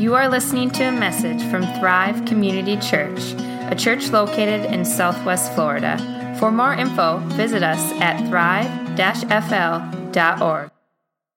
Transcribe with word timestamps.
You 0.00 0.14
are 0.14 0.28
listening 0.30 0.70
to 0.70 0.84
a 0.84 0.92
message 0.92 1.42
from 1.50 1.60
Thrive 1.78 2.24
Community 2.24 2.78
Church, 2.78 3.34
a 3.70 3.74
church 3.76 4.08
located 4.08 4.72
in 4.72 4.82
Southwest 4.82 5.52
Florida. 5.52 5.98
For 6.40 6.50
more 6.50 6.72
info, 6.72 7.18
visit 7.34 7.62
us 7.62 7.92
at 8.00 8.26
thrive-fl.org. 8.30 8.96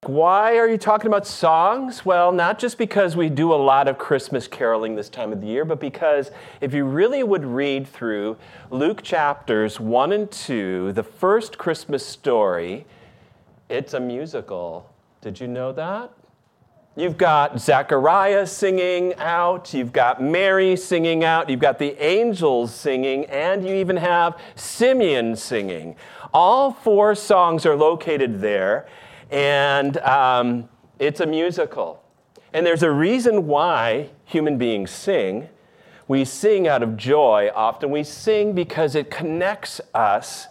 Why 0.06 0.58
are 0.58 0.70
you 0.70 0.78
talking 0.78 1.08
about 1.08 1.28
songs? 1.28 2.06
Well, 2.06 2.32
not 2.32 2.58
just 2.58 2.78
because 2.78 3.18
we 3.18 3.28
do 3.28 3.52
a 3.52 3.56
lot 3.56 3.90
of 3.90 3.98
Christmas 3.98 4.48
caroling 4.48 4.96
this 4.96 5.10
time 5.10 5.34
of 5.34 5.42
the 5.42 5.48
year, 5.48 5.66
but 5.66 5.82
because 5.82 6.32
if 6.62 6.74
you 6.74 6.86
really 6.86 7.22
would 7.22 7.44
read 7.44 7.86
through 7.86 8.38
Luke 8.72 9.04
chapters 9.04 9.78
1 9.82 10.14
and 10.14 10.32
2, 10.32 10.94
the 10.94 11.04
first 11.04 11.58
Christmas 11.58 12.06
story, 12.06 12.86
it's 13.68 13.94
a 13.94 14.00
musical. 14.00 14.90
Did 15.20 15.42
you 15.42 15.50
know 15.50 15.74
that? 15.74 16.14
You've 16.96 17.18
got 17.18 17.60
Zechariah 17.60 18.46
singing 18.46 19.16
out, 19.16 19.74
you've 19.74 19.92
got 19.92 20.22
Mary 20.22 20.76
singing 20.76 21.24
out, 21.24 21.50
you've 21.50 21.60
got 21.60 21.80
the 21.80 22.00
angels 22.00 22.72
singing, 22.72 23.26
and 23.26 23.68
you 23.68 23.74
even 23.74 23.98
have 23.98 24.40
Simeon 24.54 25.36
singing. 25.36 25.96
All 26.36 26.72
four 26.72 27.16
songs 27.16 27.66
are 27.66 27.76
located 27.76 28.42
there, 28.42 28.86
and 29.32 29.98
um, 29.98 30.70
it's 31.00 31.20
a 31.20 31.26
musical. 31.26 32.04
And 32.54 32.64
there's 32.64 32.84
a 32.84 32.92
reason 32.92 33.48
why 33.48 34.12
human 34.26 34.60
beings 34.60 34.92
sing. 34.92 35.50
We 36.08 36.24
sing 36.26 36.68
out 36.68 36.84
of 36.84 36.96
joy 36.96 37.50
often. 37.56 37.90
We 37.90 38.04
sing 38.04 38.54
because 38.54 38.94
it 38.94 39.10
connects 39.10 39.82
us 39.96 40.46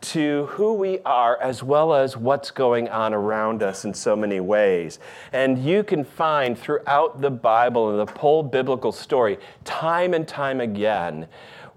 to 0.00 0.46
who 0.46 0.74
we 0.74 0.98
are 1.00 1.40
as 1.40 1.62
well 1.62 1.94
as 1.94 2.16
what's 2.16 2.50
going 2.50 2.88
on 2.88 3.14
around 3.14 3.62
us 3.62 3.84
in 3.84 3.94
so 3.94 4.16
many 4.16 4.40
ways. 4.40 4.98
And 5.32 5.58
you 5.58 5.82
can 5.82 6.04
find 6.04 6.58
throughout 6.58 7.20
the 7.20 7.30
Bible 7.30 7.90
and 7.90 8.08
the 8.08 8.18
whole 8.18 8.42
biblical 8.42 8.92
story, 8.92 9.38
time 9.64 10.14
and 10.14 10.26
time 10.26 10.60
again, 10.60 11.26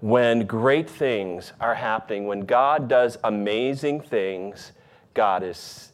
when 0.00 0.44
great 0.44 0.88
things 0.88 1.52
are 1.60 1.74
happening, 1.74 2.26
when 2.26 2.40
God 2.40 2.88
does 2.88 3.16
amazing 3.24 4.00
things, 4.00 4.72
God 5.14 5.42
is, 5.42 5.92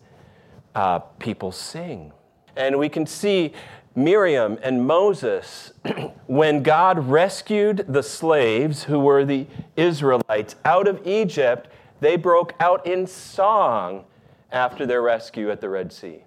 uh, 0.75 0.99
people 0.99 1.53
sing. 1.53 2.13
And 2.57 2.79
we 2.79 2.89
can 2.89 3.07
see 3.07 3.53
Miriam 3.95 4.59
and 4.63 4.87
Moses, 4.87 5.73
when 6.27 6.63
God 6.63 7.09
rescued 7.09 7.85
the 7.89 8.03
slaves 8.03 8.85
who 8.85 9.01
were 9.01 9.25
the 9.25 9.47
Israelites 9.77 10.57
out 10.65 10.87
of 10.87 11.07
Egypt, 11.07 11.69
they 12.01 12.17
broke 12.17 12.55
out 12.61 12.87
in 12.87 13.07
song 13.07 14.05
after 14.51 14.87
their 14.87 15.03
rescue 15.03 15.51
at 15.51 15.61
the 15.61 15.69
Red 15.69 15.93
Sea. 15.93 16.25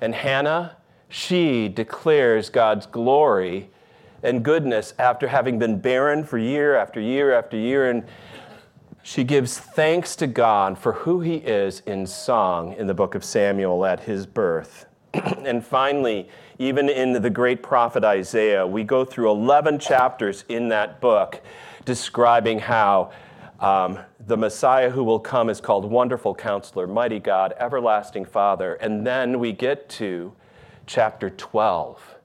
And 0.00 0.14
Hannah, 0.14 0.76
she 1.08 1.68
declares 1.68 2.50
God's 2.50 2.86
glory 2.86 3.70
and 4.22 4.44
goodness 4.44 4.94
after 4.98 5.28
having 5.28 5.58
been 5.58 5.78
barren 5.78 6.24
for 6.24 6.38
year 6.38 6.76
after 6.76 7.00
year 7.00 7.32
after 7.32 7.56
year. 7.56 7.90
And 7.90 8.04
she 9.02 9.24
gives 9.24 9.58
thanks 9.58 10.16
to 10.16 10.26
God 10.26 10.78
for 10.78 10.92
who 10.92 11.20
he 11.20 11.36
is 11.36 11.80
in 11.86 12.06
song 12.06 12.74
in 12.74 12.86
the 12.86 12.94
book 12.94 13.14
of 13.14 13.24
Samuel 13.24 13.84
at 13.84 14.00
his 14.00 14.26
birth. 14.26 14.86
and 15.14 15.64
finally, 15.64 16.28
even 16.58 16.88
in 16.88 17.12
the 17.12 17.30
great 17.30 17.62
prophet 17.62 18.04
Isaiah, 18.04 18.66
we 18.66 18.84
go 18.84 19.04
through 19.04 19.30
11 19.30 19.78
chapters 19.78 20.44
in 20.48 20.68
that 20.68 21.00
book 21.00 21.40
describing 21.84 22.58
how 22.58 23.10
um, 23.60 23.98
the 24.26 24.36
Messiah 24.36 24.90
who 24.90 25.04
will 25.04 25.20
come 25.20 25.50
is 25.50 25.60
called 25.60 25.84
Wonderful 25.84 26.34
Counselor, 26.34 26.86
Mighty 26.86 27.20
God, 27.20 27.54
Everlasting 27.58 28.24
Father. 28.24 28.74
And 28.74 29.06
then 29.06 29.38
we 29.38 29.52
get 29.52 29.88
to 29.90 30.32
chapter 30.86 31.28
12 31.28 32.16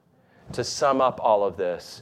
to 0.53 0.63
sum 0.63 1.01
up 1.01 1.19
all 1.21 1.43
of 1.43 1.57
this. 1.57 2.01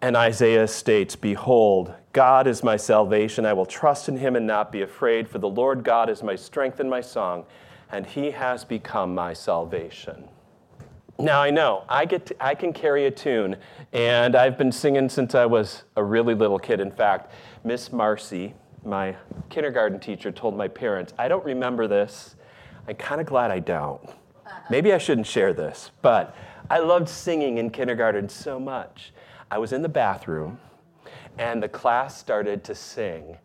And 0.00 0.16
Isaiah 0.16 0.66
states, 0.66 1.14
Behold, 1.14 1.92
God 2.14 2.46
is 2.46 2.62
my 2.62 2.76
salvation. 2.76 3.44
I 3.44 3.52
will 3.52 3.66
trust 3.66 4.08
in 4.08 4.16
him 4.16 4.34
and 4.34 4.46
not 4.46 4.72
be 4.72 4.80
afraid, 4.80 5.28
for 5.28 5.38
the 5.38 5.48
Lord 5.48 5.84
God 5.84 6.08
is 6.08 6.22
my 6.22 6.34
strength 6.34 6.80
and 6.80 6.88
my 6.88 7.02
song, 7.02 7.44
and 7.92 8.06
he 8.06 8.30
has 8.30 8.64
become 8.64 9.14
my 9.14 9.34
salvation. 9.34 10.28
Now 11.18 11.42
I 11.42 11.50
know 11.50 11.84
I 11.86 12.06
get 12.06 12.26
to, 12.26 12.44
I 12.44 12.54
can 12.54 12.72
carry 12.72 13.04
a 13.04 13.10
tune, 13.10 13.56
and 13.92 14.34
I've 14.34 14.56
been 14.56 14.72
singing 14.72 15.10
since 15.10 15.34
I 15.34 15.44
was 15.44 15.82
a 15.96 16.02
really 16.02 16.34
little 16.34 16.58
kid. 16.58 16.80
In 16.80 16.90
fact, 16.90 17.30
Miss 17.62 17.92
Marcy, 17.92 18.54
my 18.84 19.16
kindergarten 19.48 20.00
teacher 20.00 20.32
told 20.32 20.56
my 20.56 20.68
parents, 20.68 21.12
I 21.18 21.28
don't 21.28 21.44
remember 21.44 21.86
this. 21.86 22.36
I'm 22.88 22.96
kind 22.96 23.20
of 23.20 23.26
glad 23.26 23.50
I 23.50 23.58
don't. 23.58 24.02
Uh-uh. 24.04 24.52
Maybe 24.70 24.92
I 24.92 24.98
shouldn't 24.98 25.26
share 25.26 25.52
this, 25.52 25.90
but 26.02 26.34
I 26.68 26.78
loved 26.78 27.08
singing 27.08 27.58
in 27.58 27.70
kindergarten 27.70 28.28
so 28.28 28.58
much. 28.58 29.12
I 29.50 29.58
was 29.58 29.72
in 29.72 29.82
the 29.82 29.88
bathroom 29.88 30.58
and 31.38 31.62
the 31.62 31.68
class 31.68 32.18
started 32.18 32.64
to 32.64 32.74
sing. 32.74 33.36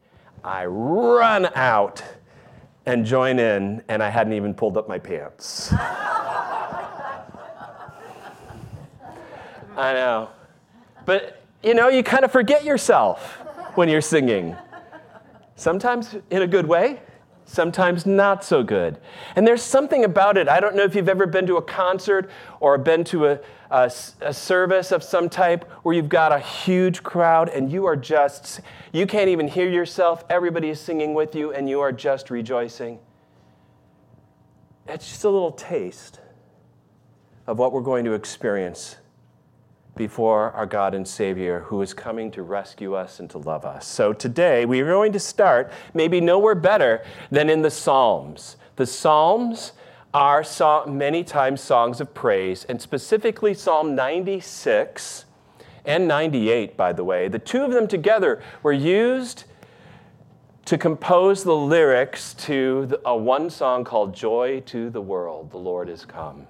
I 0.44 0.66
run 0.66 1.50
out 1.56 2.04
and 2.86 3.06
join 3.06 3.40
in, 3.40 3.82
and 3.88 4.04
I 4.04 4.10
hadn't 4.10 4.34
even 4.34 4.54
pulled 4.54 4.78
up 4.78 4.88
my 4.88 5.00
pants. 5.00 5.74
I 5.74 6.44
know. 9.76 10.30
But 11.06 11.42
you 11.64 11.74
know, 11.74 11.88
you 11.88 12.04
kind 12.04 12.24
of 12.24 12.32
forget 12.32 12.64
yourself 12.64 13.40
when 13.74 13.90
you're 13.90 14.02
singing. 14.02 14.56
Sometimes 15.56 16.16
in 16.30 16.42
a 16.42 16.48
good 16.48 16.68
way, 16.68 17.02
sometimes 17.46 18.06
not 18.06 18.44
so 18.44 18.64
good. 18.64 19.00
And 19.36 19.48
there's 19.48 19.62
something 19.62 20.04
about 20.04 20.38
it. 20.38 20.50
I 20.50 20.60
don't 20.60 20.76
know 20.76 20.84
if 20.84 20.96
you've 20.96 21.10
ever 21.10 21.26
been 21.26 21.46
to 21.48 21.58
a 21.58 21.62
concert 21.62 22.30
or 22.60 22.78
been 22.78 23.04
to 23.06 23.28
a, 23.28 23.40
a, 23.72 23.92
a, 24.22 24.34
service 24.34 24.92
of 24.92 25.04
some 25.04 25.30
type 25.30 25.70
where 25.84 25.96
you've 25.96 26.10
got 26.10 26.32
a 26.32 26.40
huge 26.40 27.04
crowd 27.04 27.50
and 27.50 27.72
you 27.72 27.86
are 27.86 27.96
just, 27.96 28.62
you 28.92 29.06
can't 29.08 29.30
even 29.30 29.48
hear 29.48 29.70
yourself. 29.70 30.26
Everybody 30.30 30.70
is 30.70 30.80
singing 30.80 31.14
with 31.14 31.36
you 31.36 31.54
and 31.54 31.70
you 31.70 31.80
are 31.80 31.92
just 31.92 32.30
rejoicing. 32.30 33.00
It's 34.88 35.08
just 35.08 35.24
a 35.24 35.30
little 35.30 35.52
taste 35.52 36.20
of 37.48 37.60
what 37.60 37.72
we're 37.72 37.82
going 37.82 38.06
to 38.06 38.14
experience 38.14 38.98
before 39.96 40.52
our 40.52 40.66
God 40.66 40.94
and 40.94 41.08
Savior 41.08 41.62
who 41.62 41.82
is 41.82 41.94
coming 41.94 42.32
to 42.32 42.44
rescue 42.44 42.94
us 42.94 43.20
and 43.20 43.30
to 43.32 43.38
love 43.38 43.66
us. 43.66 43.88
So 43.88 44.14
today 44.14 44.66
we 44.66 44.82
are 44.82 44.88
going 44.88 45.14
to 45.14 45.20
start 45.20 45.72
maybe 45.94 46.22
nowhere 46.22 46.56
better 46.56 47.04
than 47.32 47.50
in 47.50 47.62
the 47.62 47.72
Psalms. 47.72 48.58
The 48.76 48.86
Psalms 48.86 49.72
are 50.14 50.46
many 50.86 51.24
times 51.26 51.60
songs 51.60 52.00
of 52.00 52.14
praise, 52.14 52.64
and 52.66 52.82
specifically 52.82 53.54
Psalm 53.54 53.96
96 53.96 55.26
and 55.84 56.08
98, 56.08 56.78
by 56.78 56.94
the 56.94 57.04
way. 57.04 57.28
The 57.28 57.40
two 57.40 57.64
of 57.64 57.72
them 57.72 57.88
together 57.88 58.42
were 58.64 58.72
used 58.72 59.44
to 60.66 60.78
compose 60.78 61.44
the 61.44 61.56
lyrics 61.56 62.34
to 62.34 62.98
a 63.06 63.16
one 63.16 63.50
song 63.50 63.84
called 63.84 64.16
Joy 64.16 64.62
to 64.68 64.90
the 64.90 65.02
World, 65.02 65.52
The 65.52 65.58
Lord 65.58 65.90
is 65.90 66.06
Come. 66.06 66.48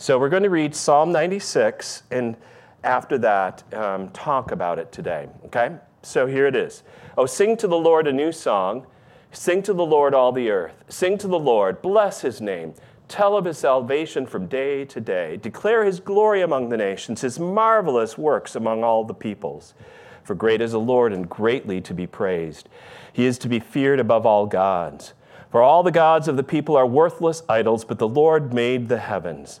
So 0.00 0.16
we're 0.16 0.28
going 0.28 0.44
to 0.44 0.50
read 0.50 0.76
Psalm 0.76 1.10
96 1.10 2.04
and 2.12 2.36
after 2.84 3.18
that 3.18 3.64
um, 3.74 4.10
talk 4.10 4.52
about 4.52 4.78
it 4.78 4.92
today. 4.92 5.28
Okay? 5.46 5.74
So 6.02 6.28
here 6.28 6.46
it 6.46 6.54
is. 6.54 6.84
Oh, 7.16 7.26
sing 7.26 7.56
to 7.56 7.66
the 7.66 7.76
Lord 7.76 8.06
a 8.06 8.12
new 8.12 8.30
song. 8.30 8.86
Sing 9.32 9.60
to 9.64 9.74
the 9.74 9.84
Lord 9.84 10.14
all 10.14 10.30
the 10.30 10.50
earth. 10.50 10.84
Sing 10.88 11.18
to 11.18 11.26
the 11.26 11.38
Lord. 11.38 11.82
Bless 11.82 12.20
his 12.20 12.40
name. 12.40 12.74
Tell 13.08 13.36
of 13.36 13.44
his 13.44 13.58
salvation 13.58 14.24
from 14.24 14.46
day 14.46 14.84
to 14.84 15.00
day. 15.00 15.36
Declare 15.36 15.84
his 15.84 15.98
glory 15.98 16.42
among 16.42 16.68
the 16.68 16.76
nations, 16.76 17.22
his 17.22 17.40
marvelous 17.40 18.16
works 18.16 18.54
among 18.54 18.84
all 18.84 19.02
the 19.02 19.14
peoples. 19.14 19.74
For 20.22 20.36
great 20.36 20.60
is 20.60 20.72
the 20.72 20.78
Lord 20.78 21.12
and 21.12 21.28
greatly 21.28 21.80
to 21.80 21.92
be 21.92 22.06
praised. 22.06 22.68
He 23.12 23.26
is 23.26 23.36
to 23.38 23.48
be 23.48 23.58
feared 23.58 23.98
above 23.98 24.24
all 24.24 24.46
gods. 24.46 25.14
For 25.50 25.60
all 25.60 25.82
the 25.82 25.90
gods 25.90 26.28
of 26.28 26.36
the 26.36 26.44
people 26.44 26.76
are 26.76 26.86
worthless 26.86 27.42
idols, 27.48 27.84
but 27.84 27.98
the 27.98 28.06
Lord 28.06 28.54
made 28.54 28.88
the 28.88 28.98
heavens. 28.98 29.60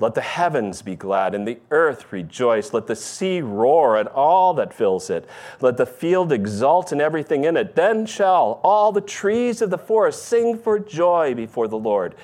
Let 0.00 0.14
the 0.14 0.20
heavens 0.20 0.82
be 0.82 0.96
glad 0.96 1.34
and 1.34 1.46
the 1.46 1.58
earth 1.70 2.12
rejoice. 2.12 2.72
Let 2.72 2.88
the 2.88 2.96
sea 2.96 3.40
roar 3.40 3.96
and 3.96 4.08
all 4.08 4.52
that 4.54 4.74
fills 4.74 5.08
it. 5.08 5.28
Let 5.60 5.76
the 5.76 5.86
field 5.86 6.32
exult 6.32 6.90
and 6.90 7.00
everything 7.00 7.44
in 7.44 7.56
it. 7.56 7.76
Then 7.76 8.04
shall 8.04 8.60
all 8.64 8.90
the 8.90 9.00
trees 9.00 9.62
of 9.62 9.70
the 9.70 9.78
forest 9.78 10.24
sing 10.24 10.58
for 10.58 10.80
joy 10.80 11.34
before 11.34 11.68
the 11.68 11.78
Lord. 11.78 12.16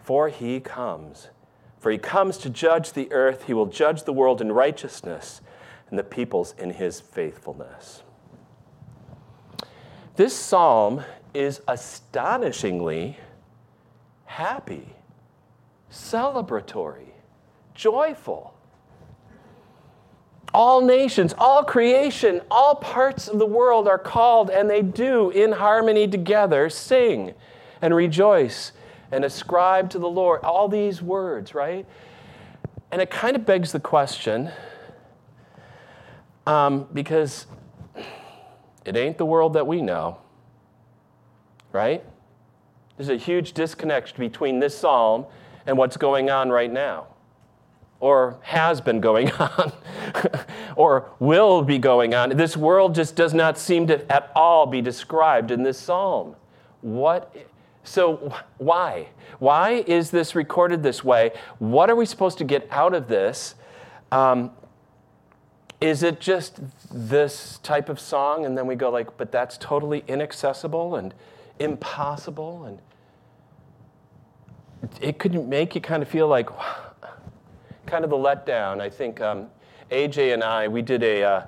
For 0.00 0.28
he 0.28 0.58
comes. 0.58 1.28
For 1.78 1.90
he 1.90 1.98
comes 1.98 2.36
to 2.38 2.50
judge 2.50 2.94
the 2.94 3.12
earth, 3.12 3.44
he 3.44 3.54
will 3.54 3.66
judge 3.66 4.04
the 4.04 4.12
world 4.12 4.40
in 4.40 4.50
righteousness 4.50 5.40
and 5.90 5.98
the 5.98 6.02
peoples 6.02 6.54
in 6.58 6.70
his 6.70 6.98
faithfulness. 6.98 8.02
This 10.16 10.34
psalm 10.34 11.04
is 11.32 11.60
astonishingly 11.68 13.18
happy, 14.24 14.94
celebratory, 15.94 17.12
joyful. 17.74 18.52
All 20.52 20.80
nations, 20.80 21.34
all 21.36 21.64
creation, 21.64 22.40
all 22.50 22.76
parts 22.76 23.28
of 23.28 23.38
the 23.38 23.46
world 23.46 23.88
are 23.88 23.98
called, 23.98 24.50
and 24.50 24.68
they 24.68 24.82
do 24.82 25.30
in 25.30 25.52
harmony 25.52 26.06
together 26.06 26.68
sing 26.68 27.34
and 27.80 27.94
rejoice 27.94 28.72
and 29.10 29.24
ascribe 29.24 29.90
to 29.90 29.98
the 29.98 30.08
Lord. 30.08 30.42
All 30.42 30.68
these 30.68 31.00
words, 31.00 31.54
right? 31.54 31.86
And 32.90 33.00
it 33.02 33.10
kind 33.10 33.34
of 33.34 33.44
begs 33.44 33.72
the 33.72 33.80
question 33.80 34.50
um, 36.46 36.86
because 36.92 37.46
it 38.84 38.96
ain't 38.96 39.18
the 39.18 39.26
world 39.26 39.54
that 39.54 39.66
we 39.66 39.82
know, 39.82 40.18
right? 41.72 42.04
There's 42.96 43.08
a 43.08 43.16
huge 43.16 43.54
disconnect 43.54 44.16
between 44.16 44.60
this 44.60 44.76
psalm 44.76 45.26
and 45.66 45.76
what's 45.78 45.96
going 45.96 46.30
on 46.30 46.50
right 46.50 46.72
now 46.72 47.06
or 48.00 48.38
has 48.42 48.80
been 48.80 49.00
going 49.00 49.30
on 49.38 49.72
or 50.76 51.10
will 51.18 51.62
be 51.62 51.78
going 51.78 52.14
on. 52.14 52.30
This 52.30 52.56
world 52.56 52.94
just 52.94 53.16
does 53.16 53.32
not 53.32 53.56
seem 53.56 53.86
to 53.86 54.12
at 54.12 54.30
all 54.34 54.66
be 54.66 54.82
described 54.82 55.50
in 55.50 55.62
this 55.62 55.78
psalm. 55.78 56.36
What 56.80 57.34
so 57.82 58.34
why? 58.58 59.08
Why 59.38 59.84
is 59.86 60.10
this 60.10 60.34
recorded 60.34 60.82
this 60.82 61.04
way? 61.04 61.32
What 61.58 61.90
are 61.90 61.96
we 61.96 62.06
supposed 62.06 62.38
to 62.38 62.44
get 62.44 62.66
out 62.70 62.94
of 62.94 63.08
this? 63.08 63.54
Um, 64.10 64.50
is 65.80 66.02
it 66.02 66.20
just 66.20 66.60
this 66.90 67.58
type 67.62 67.88
of 67.88 68.00
song 68.00 68.46
and 68.46 68.56
then 68.56 68.66
we 68.66 68.74
go 68.74 68.90
like 68.90 69.16
but 69.16 69.32
that's 69.32 69.58
totally 69.58 70.04
inaccessible 70.08 70.96
and 70.96 71.14
impossible 71.58 72.64
and 72.64 72.78
it 75.00 75.18
could 75.18 75.34
make 75.48 75.74
you 75.74 75.80
kind 75.80 76.02
of 76.02 76.08
feel 76.08 76.28
like 76.28 76.48
kind 77.86 78.04
of 78.04 78.10
the 78.10 78.16
letdown. 78.16 78.80
I 78.80 78.90
think 78.90 79.20
um, 79.20 79.48
AJ 79.90 80.34
and 80.34 80.42
I, 80.42 80.68
we 80.68 80.82
did 80.82 81.02
a 81.02 81.22
uh, 81.22 81.46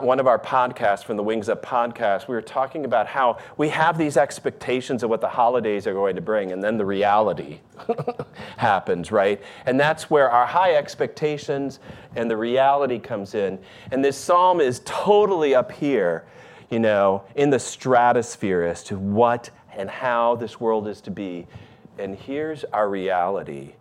one 0.00 0.20
of 0.20 0.28
our 0.28 0.38
podcasts 0.38 1.02
from 1.02 1.16
the 1.16 1.22
Wings 1.22 1.48
Up 1.48 1.64
podcast. 1.64 2.28
We 2.28 2.34
were 2.34 2.42
talking 2.42 2.84
about 2.84 3.08
how 3.08 3.38
we 3.56 3.68
have 3.70 3.98
these 3.98 4.16
expectations 4.16 5.02
of 5.02 5.10
what 5.10 5.20
the 5.20 5.28
holidays 5.28 5.86
are 5.86 5.92
going 5.92 6.14
to 6.14 6.22
bring, 6.22 6.52
and 6.52 6.62
then 6.62 6.76
the 6.76 6.86
reality 6.86 7.58
happens, 8.56 9.10
right? 9.10 9.42
And 9.66 9.78
that's 9.78 10.08
where 10.08 10.30
our 10.30 10.46
high 10.46 10.76
expectations 10.76 11.80
and 12.14 12.30
the 12.30 12.36
reality 12.36 13.00
comes 13.00 13.34
in. 13.34 13.58
And 13.90 14.04
this 14.04 14.16
psalm 14.16 14.60
is 14.60 14.80
totally 14.84 15.54
up 15.56 15.72
here, 15.72 16.24
you 16.70 16.78
know, 16.78 17.24
in 17.34 17.50
the 17.50 17.58
stratosphere 17.58 18.62
as 18.62 18.84
to 18.84 18.96
what 18.96 19.50
and 19.76 19.90
how 19.90 20.36
this 20.36 20.60
world 20.60 20.86
is 20.86 21.00
to 21.02 21.10
be. 21.10 21.48
And 21.98 22.16
here's 22.16 22.64
our 22.64 22.88
reality. 22.88 23.74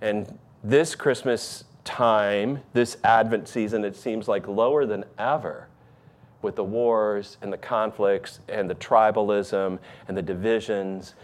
And 0.00 0.38
this 0.62 0.94
Christmas 0.94 1.64
time, 1.84 2.60
this 2.72 2.98
Advent 3.04 3.48
season, 3.48 3.84
it 3.84 3.96
seems 3.96 4.28
like 4.28 4.46
lower 4.46 4.84
than 4.84 5.04
ever 5.18 5.68
with 6.42 6.56
the 6.56 6.64
wars 6.64 7.38
and 7.40 7.52
the 7.52 7.56
conflicts 7.58 8.40
and 8.48 8.68
the 8.68 8.74
tribalism 8.74 9.78
and 10.08 10.16
the 10.16 10.22
divisions. 10.22 11.14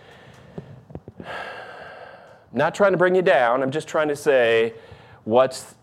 Not 2.52 2.74
trying 2.74 2.92
to 2.92 2.98
bring 2.98 3.14
you 3.14 3.22
down, 3.22 3.62
I'm 3.62 3.70
just 3.70 3.88
trying 3.88 4.08
to 4.08 4.16
say 4.16 4.74
what's, 5.24 5.74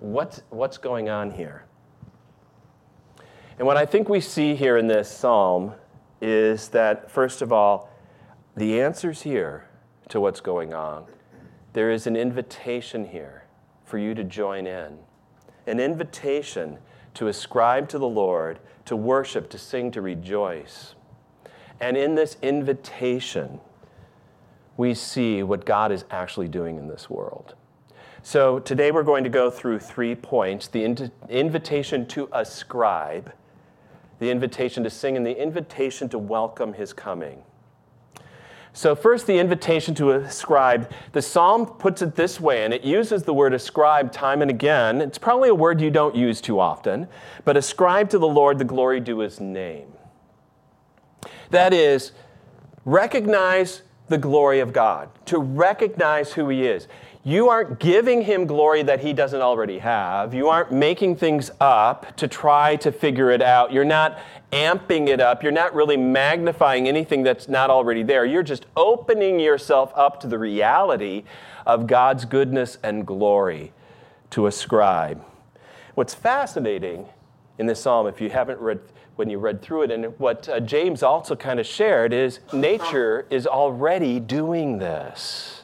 what's, 0.00 0.42
what's 0.50 0.78
going 0.78 1.08
on 1.08 1.30
here. 1.30 1.64
And 3.58 3.66
what 3.66 3.76
I 3.76 3.86
think 3.86 4.08
we 4.08 4.20
see 4.20 4.54
here 4.54 4.76
in 4.76 4.86
this 4.86 5.08
psalm 5.08 5.74
is 6.20 6.68
that, 6.68 7.10
first 7.10 7.42
of 7.42 7.52
all, 7.52 7.90
the 8.56 8.80
answer's 8.80 9.22
here 9.22 9.68
to 10.08 10.20
what's 10.20 10.40
going 10.40 10.74
on. 10.74 11.04
There 11.72 11.90
is 11.90 12.06
an 12.06 12.16
invitation 12.16 13.06
here 13.06 13.44
for 13.84 13.98
you 13.98 14.14
to 14.14 14.24
join 14.24 14.66
in. 14.66 14.98
An 15.66 15.80
invitation 15.80 16.78
to 17.14 17.28
ascribe 17.28 17.88
to 17.88 17.98
the 17.98 18.08
Lord, 18.08 18.58
to 18.84 18.96
worship, 18.96 19.48
to 19.50 19.58
sing, 19.58 19.90
to 19.92 20.02
rejoice. 20.02 20.94
And 21.80 21.96
in 21.96 22.14
this 22.14 22.36
invitation, 22.42 23.60
we 24.76 24.94
see 24.94 25.42
what 25.42 25.64
God 25.64 25.92
is 25.92 26.04
actually 26.10 26.48
doing 26.48 26.78
in 26.78 26.88
this 26.88 27.08
world. 27.08 27.54
So 28.22 28.58
today 28.58 28.90
we're 28.90 29.02
going 29.02 29.24
to 29.24 29.30
go 29.30 29.50
through 29.50 29.80
three 29.80 30.14
points 30.14 30.68
the 30.68 30.84
in- 30.84 31.12
invitation 31.28 32.06
to 32.06 32.28
ascribe, 32.32 33.32
the 34.18 34.30
invitation 34.30 34.82
to 34.84 34.90
sing, 34.90 35.16
and 35.16 35.26
the 35.26 35.40
invitation 35.40 36.08
to 36.08 36.18
welcome 36.18 36.72
his 36.72 36.92
coming. 36.92 37.42
So, 38.76 38.96
first, 38.96 39.28
the 39.28 39.38
invitation 39.38 39.94
to 39.94 40.10
ascribe. 40.10 40.90
The 41.12 41.22
psalm 41.22 41.64
puts 41.64 42.02
it 42.02 42.16
this 42.16 42.40
way, 42.40 42.64
and 42.64 42.74
it 42.74 42.82
uses 42.82 43.22
the 43.22 43.32
word 43.32 43.54
ascribe 43.54 44.10
time 44.10 44.42
and 44.42 44.50
again. 44.50 45.00
It's 45.00 45.16
probably 45.16 45.48
a 45.48 45.54
word 45.54 45.80
you 45.80 45.92
don't 45.92 46.16
use 46.16 46.40
too 46.40 46.58
often, 46.58 47.06
but 47.44 47.56
ascribe 47.56 48.10
to 48.10 48.18
the 48.18 48.26
Lord 48.26 48.58
the 48.58 48.64
glory 48.64 48.98
due 48.98 49.18
his 49.18 49.38
name. 49.38 49.92
That 51.50 51.72
is, 51.72 52.10
recognize 52.84 53.82
the 54.08 54.18
glory 54.18 54.58
of 54.58 54.72
God, 54.72 55.08
to 55.26 55.38
recognize 55.38 56.32
who 56.32 56.48
he 56.48 56.66
is. 56.66 56.88
You 57.26 57.48
aren't 57.48 57.80
giving 57.80 58.20
him 58.20 58.46
glory 58.46 58.82
that 58.82 59.00
he 59.00 59.14
doesn't 59.14 59.40
already 59.40 59.78
have. 59.78 60.34
You 60.34 60.48
aren't 60.50 60.70
making 60.70 61.16
things 61.16 61.50
up 61.58 62.14
to 62.16 62.28
try 62.28 62.76
to 62.76 62.92
figure 62.92 63.30
it 63.30 63.40
out. 63.40 63.72
You're 63.72 63.82
not 63.82 64.18
amping 64.52 65.08
it 65.08 65.22
up. 65.22 65.42
You're 65.42 65.50
not 65.50 65.74
really 65.74 65.96
magnifying 65.96 66.86
anything 66.86 67.22
that's 67.22 67.48
not 67.48 67.70
already 67.70 68.02
there. 68.02 68.26
You're 68.26 68.42
just 68.42 68.66
opening 68.76 69.40
yourself 69.40 69.90
up 69.96 70.20
to 70.20 70.26
the 70.26 70.38
reality 70.38 71.24
of 71.64 71.86
God's 71.86 72.26
goodness 72.26 72.76
and 72.82 73.06
glory 73.06 73.72
to 74.28 74.46
ascribe. 74.46 75.24
What's 75.94 76.12
fascinating 76.12 77.08
in 77.58 77.64
this 77.64 77.80
psalm, 77.80 78.06
if 78.06 78.20
you 78.20 78.28
haven't 78.28 78.60
read, 78.60 78.80
when 79.16 79.30
you 79.30 79.38
read 79.38 79.62
through 79.62 79.84
it, 79.84 79.90
and 79.90 80.18
what 80.18 80.46
uh, 80.46 80.60
James 80.60 81.02
also 81.02 81.34
kind 81.34 81.58
of 81.58 81.64
shared, 81.64 82.12
is 82.12 82.40
nature 82.52 83.26
is 83.30 83.46
already 83.46 84.20
doing 84.20 84.76
this. 84.76 85.63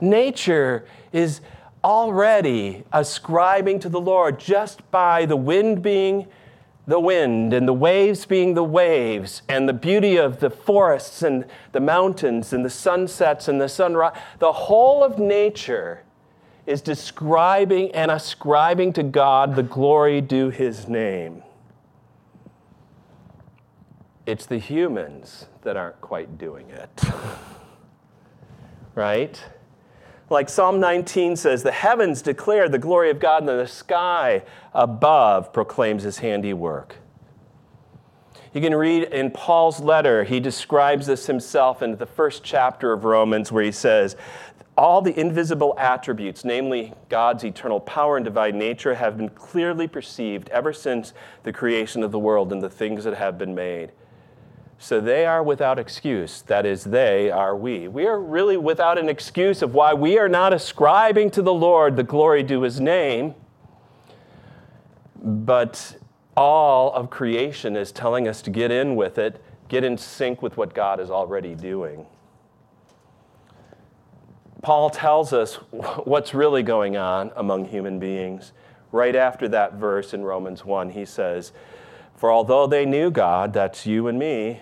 Nature 0.00 0.84
is 1.12 1.40
already 1.82 2.84
ascribing 2.92 3.78
to 3.80 3.88
the 3.88 4.00
Lord 4.00 4.38
just 4.38 4.88
by 4.90 5.24
the 5.24 5.36
wind 5.36 5.82
being 5.82 6.26
the 6.86 7.00
wind 7.00 7.52
and 7.52 7.66
the 7.66 7.72
waves 7.72 8.26
being 8.26 8.54
the 8.54 8.64
waves 8.64 9.42
and 9.48 9.68
the 9.68 9.72
beauty 9.72 10.16
of 10.16 10.38
the 10.38 10.50
forests 10.50 11.22
and 11.22 11.44
the 11.72 11.80
mountains 11.80 12.52
and 12.52 12.64
the 12.64 12.70
sunsets 12.70 13.48
and 13.48 13.60
the 13.60 13.68
sunrise. 13.68 14.16
The 14.38 14.52
whole 14.52 15.02
of 15.02 15.18
nature 15.18 16.02
is 16.64 16.80
describing 16.80 17.92
and 17.92 18.10
ascribing 18.10 18.92
to 18.94 19.02
God 19.02 19.56
the 19.56 19.62
glory 19.62 20.20
due 20.20 20.50
his 20.50 20.88
name. 20.88 21.42
It's 24.24 24.46
the 24.46 24.58
humans 24.58 25.46
that 25.62 25.76
aren't 25.76 26.00
quite 26.00 26.36
doing 26.36 26.68
it. 26.70 27.02
right? 28.94 29.44
Like 30.28 30.48
Psalm 30.48 30.80
19 30.80 31.36
says, 31.36 31.62
the 31.62 31.70
heavens 31.70 32.20
declare 32.20 32.68
the 32.68 32.78
glory 32.78 33.10
of 33.10 33.20
God, 33.20 33.40
and 33.40 33.48
the 33.48 33.66
sky 33.68 34.42
above 34.74 35.52
proclaims 35.52 36.02
his 36.02 36.18
handiwork. 36.18 36.96
You 38.52 38.60
can 38.60 38.74
read 38.74 39.04
in 39.04 39.30
Paul's 39.30 39.80
letter, 39.80 40.24
he 40.24 40.40
describes 40.40 41.06
this 41.06 41.26
himself 41.26 41.80
in 41.80 41.96
the 41.96 42.06
first 42.06 42.42
chapter 42.42 42.92
of 42.92 43.04
Romans, 43.04 43.52
where 43.52 43.62
he 43.62 43.70
says, 43.70 44.16
All 44.76 45.00
the 45.00 45.18
invisible 45.18 45.74
attributes, 45.78 46.44
namely 46.44 46.92
God's 47.08 47.44
eternal 47.44 47.78
power 47.78 48.16
and 48.16 48.24
divine 48.24 48.58
nature, 48.58 48.94
have 48.94 49.16
been 49.16 49.28
clearly 49.28 49.86
perceived 49.86 50.48
ever 50.48 50.72
since 50.72 51.12
the 51.44 51.52
creation 51.52 52.02
of 52.02 52.10
the 52.10 52.18
world 52.18 52.52
and 52.52 52.62
the 52.62 52.70
things 52.70 53.04
that 53.04 53.14
have 53.14 53.38
been 53.38 53.54
made 53.54 53.92
so 54.78 55.00
they 55.00 55.24
are 55.24 55.42
without 55.42 55.78
excuse. 55.78 56.42
That 56.42 56.66
is, 56.66 56.84
they 56.84 57.30
are 57.30 57.56
we. 57.56 57.88
We 57.88 58.06
are 58.06 58.20
really 58.20 58.56
without 58.56 58.98
an 58.98 59.08
excuse 59.08 59.62
of 59.62 59.74
why 59.74 59.94
we 59.94 60.18
are 60.18 60.28
not 60.28 60.52
ascribing 60.52 61.30
to 61.30 61.42
the 61.42 61.54
Lord 61.54 61.96
the 61.96 62.02
glory 62.02 62.42
due 62.42 62.62
his 62.62 62.80
name. 62.80 63.34
But 65.22 65.96
all 66.36 66.92
of 66.92 67.08
creation 67.08 67.74
is 67.74 67.90
telling 67.90 68.28
us 68.28 68.42
to 68.42 68.50
get 68.50 68.70
in 68.70 68.96
with 68.96 69.18
it, 69.18 69.42
get 69.68 69.82
in 69.82 69.96
sync 69.96 70.42
with 70.42 70.56
what 70.56 70.74
God 70.74 71.00
is 71.00 71.10
already 71.10 71.54
doing. 71.54 72.06
Paul 74.62 74.90
tells 74.90 75.32
us 75.32 75.54
what's 76.04 76.34
really 76.34 76.62
going 76.62 76.96
on 76.96 77.32
among 77.36 77.66
human 77.66 77.98
beings. 77.98 78.52
Right 78.92 79.16
after 79.16 79.48
that 79.48 79.74
verse 79.74 80.12
in 80.12 80.22
Romans 80.22 80.64
1, 80.64 80.90
he 80.90 81.04
says, 81.04 81.52
For 82.14 82.30
although 82.30 82.66
they 82.66 82.84
knew 82.84 83.10
God, 83.10 83.52
that's 83.52 83.86
you 83.86 84.06
and 84.06 84.18
me, 84.18 84.60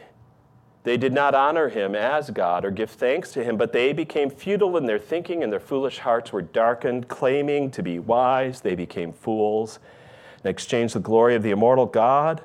They 0.84 0.98
did 0.98 1.14
not 1.14 1.34
honor 1.34 1.70
him 1.70 1.94
as 1.94 2.28
God 2.30 2.64
or 2.64 2.70
give 2.70 2.90
thanks 2.90 3.32
to 3.32 3.42
him, 3.42 3.56
but 3.56 3.72
they 3.72 3.94
became 3.94 4.28
futile 4.28 4.76
in 4.76 4.84
their 4.84 4.98
thinking, 4.98 5.42
and 5.42 5.50
their 5.50 5.58
foolish 5.58 5.98
hearts 6.00 6.30
were 6.30 6.42
darkened. 6.42 7.08
Claiming 7.08 7.70
to 7.72 7.82
be 7.82 7.98
wise, 7.98 8.60
they 8.60 8.74
became 8.74 9.12
fools 9.12 9.78
and 10.42 10.50
exchanged 10.50 10.94
the 10.94 11.00
glory 11.00 11.34
of 11.34 11.42
the 11.42 11.50
immortal 11.50 11.86
God 11.86 12.42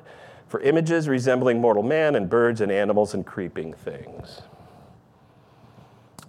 for 0.48 0.58
images 0.62 1.06
resembling 1.06 1.60
mortal 1.60 1.82
man 1.82 2.16
and 2.16 2.30
birds 2.30 2.62
and 2.62 2.72
animals 2.72 3.12
and 3.12 3.26
creeping 3.26 3.74
things. 3.74 4.40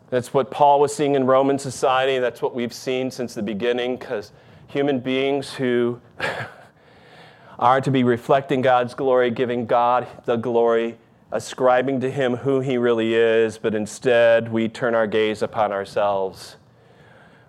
That's 0.09 0.33
what 0.33 0.51
Paul 0.51 0.81
was 0.81 0.93
seeing 0.93 1.15
in 1.15 1.25
Roman 1.25 1.57
society. 1.57 2.19
That's 2.19 2.41
what 2.41 2.53
we've 2.53 2.73
seen 2.73 3.09
since 3.09 3.33
the 3.33 3.41
beginning, 3.41 3.95
because 3.95 4.33
human 4.67 4.99
beings 4.99 5.53
who 5.53 6.01
are 7.59 7.79
to 7.79 7.89
be 7.89 8.03
reflecting 8.03 8.61
God's 8.61 8.93
glory, 8.93 9.31
giving 9.31 9.65
God 9.65 10.05
the 10.25 10.35
glory, 10.35 10.97
ascribing 11.31 11.99
to 12.01 12.11
Him 12.11 12.37
who 12.37 12.59
He 12.59 12.77
really 12.77 13.13
is, 13.13 13.57
but 13.57 13.73
instead 13.75 14.51
we 14.51 14.67
turn 14.67 14.95
our 14.95 15.07
gaze 15.07 15.41
upon 15.41 15.71
ourselves. 15.71 16.57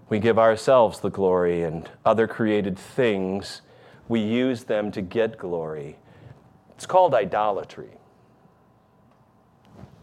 We 0.08 0.18
give 0.18 0.38
ourselves 0.38 1.00
the 1.00 1.10
glory 1.10 1.62
and 1.62 1.88
other 2.04 2.26
created 2.26 2.78
things, 2.78 3.62
we 4.08 4.20
use 4.20 4.64
them 4.64 4.90
to 4.92 5.00
get 5.00 5.38
glory. 5.38 5.96
It's 6.70 6.86
called 6.86 7.14
idolatry. 7.14 7.90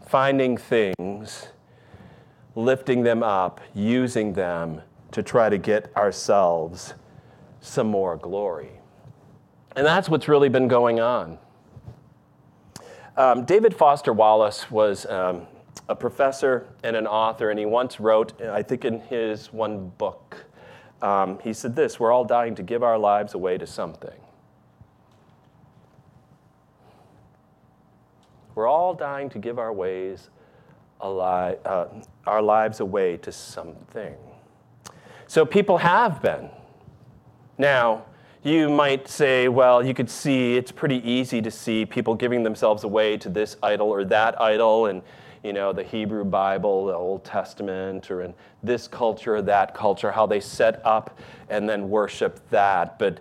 Finding 0.06 0.56
things 0.56 1.48
lifting 2.54 3.02
them 3.02 3.22
up, 3.22 3.60
using 3.74 4.32
them 4.32 4.82
to 5.12 5.22
try 5.22 5.48
to 5.48 5.58
get 5.58 5.94
ourselves 5.96 6.94
some 7.60 7.88
more 7.88 8.16
glory. 8.16 8.70
And 9.76 9.86
that's 9.86 10.08
what's 10.08 10.28
really 10.28 10.48
been 10.48 10.68
going 10.68 11.00
on. 11.00 11.38
Um, 13.16 13.44
David 13.44 13.74
Foster 13.74 14.12
Wallace 14.12 14.70
was 14.70 15.06
um, 15.06 15.46
a 15.88 15.94
professor 15.94 16.68
and 16.84 16.96
an 16.96 17.06
author, 17.06 17.50
and 17.50 17.58
he 17.58 17.66
once 17.66 18.00
wrote, 18.00 18.40
I 18.40 18.62
think 18.62 18.84
in 18.84 19.00
his 19.00 19.52
one 19.52 19.88
book, 19.98 20.44
um, 21.02 21.38
he 21.42 21.52
said 21.52 21.74
this 21.74 21.98
We're 21.98 22.12
all 22.12 22.24
dying 22.24 22.54
to 22.56 22.62
give 22.62 22.82
our 22.82 22.98
lives 22.98 23.34
away 23.34 23.58
to 23.58 23.66
something. 23.66 24.20
We're 28.54 28.68
all 28.68 28.94
dying 28.94 29.30
to 29.30 29.38
give 29.38 29.58
our 29.58 29.72
ways 29.72 30.28
ali- 31.00 31.56
uh, 31.64 31.86
our 32.26 32.42
lives 32.42 32.80
away 32.80 33.16
to 33.18 33.32
something. 33.32 34.16
So 35.26 35.46
people 35.46 35.78
have 35.78 36.20
been. 36.20 36.50
Now, 37.56 38.04
you 38.42 38.70
might 38.70 39.06
say, 39.06 39.48
well, 39.48 39.84
you 39.84 39.92
could 39.92 40.08
see, 40.08 40.56
it's 40.56 40.72
pretty 40.72 41.06
easy 41.08 41.42
to 41.42 41.50
see 41.50 41.84
people 41.84 42.14
giving 42.14 42.42
themselves 42.42 42.84
away 42.84 43.16
to 43.18 43.28
this 43.28 43.56
idol 43.62 43.88
or 43.88 44.04
that 44.04 44.40
idol, 44.40 44.86
and 44.86 45.02
you 45.42 45.52
know, 45.52 45.72
the 45.72 45.82
Hebrew 45.82 46.24
Bible, 46.24 46.86
the 46.86 46.94
Old 46.94 47.24
Testament, 47.24 48.10
or 48.10 48.22
in 48.22 48.34
this 48.62 48.86
culture 48.88 49.36
or 49.36 49.42
that 49.42 49.74
culture, 49.74 50.10
how 50.12 50.26
they 50.26 50.40
set 50.40 50.84
up 50.84 51.18
and 51.48 51.68
then 51.68 51.88
worship 51.88 52.40
that. 52.50 52.98
But 52.98 53.20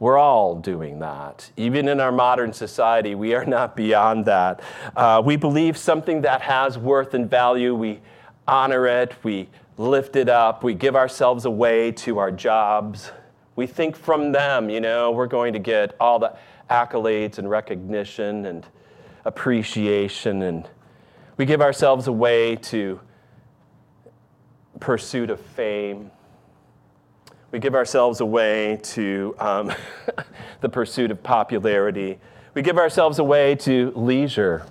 we're 0.00 0.18
all 0.18 0.56
doing 0.56 0.98
that. 0.98 1.50
Even 1.56 1.88
in 1.88 2.00
our 2.00 2.10
modern 2.10 2.52
society, 2.52 3.14
we 3.14 3.34
are 3.34 3.44
not 3.44 3.76
beyond 3.76 4.24
that. 4.24 4.60
Uh, 4.96 5.22
we 5.24 5.36
believe 5.36 5.76
something 5.76 6.22
that 6.22 6.42
has 6.42 6.76
worth 6.76 7.14
and 7.14 7.30
value, 7.30 7.74
we 7.74 8.00
honor 8.48 8.86
it, 8.86 9.14
we 9.22 9.48
lift 9.78 10.16
it 10.16 10.28
up, 10.28 10.64
we 10.64 10.74
give 10.74 10.96
ourselves 10.96 11.44
away 11.44 11.92
to 11.92 12.18
our 12.18 12.32
jobs. 12.32 13.12
We 13.56 13.66
think 13.66 13.96
from 13.96 14.32
them, 14.32 14.70
you 14.70 14.80
know, 14.80 15.10
we're 15.10 15.26
going 15.26 15.52
to 15.52 15.58
get 15.58 15.94
all 16.00 16.18
the 16.18 16.36
accolades 16.70 17.38
and 17.38 17.48
recognition 17.50 18.46
and 18.46 18.66
appreciation, 19.24 20.42
and 20.42 20.68
we 21.36 21.44
give 21.44 21.60
ourselves 21.60 22.06
away 22.06 22.56
to 22.56 23.00
pursuit 24.80 25.30
of 25.30 25.40
fame 25.40 26.10
we 27.52 27.58
give 27.58 27.74
ourselves 27.74 28.20
away 28.20 28.78
to 28.82 29.36
um, 29.38 29.72
the 30.62 30.70
pursuit 30.70 31.10
of 31.10 31.22
popularity. 31.22 32.18
We 32.54 32.62
give 32.62 32.78
ourselves 32.78 33.18
away 33.18 33.56
to 33.56 33.92
leisure. 33.94 34.66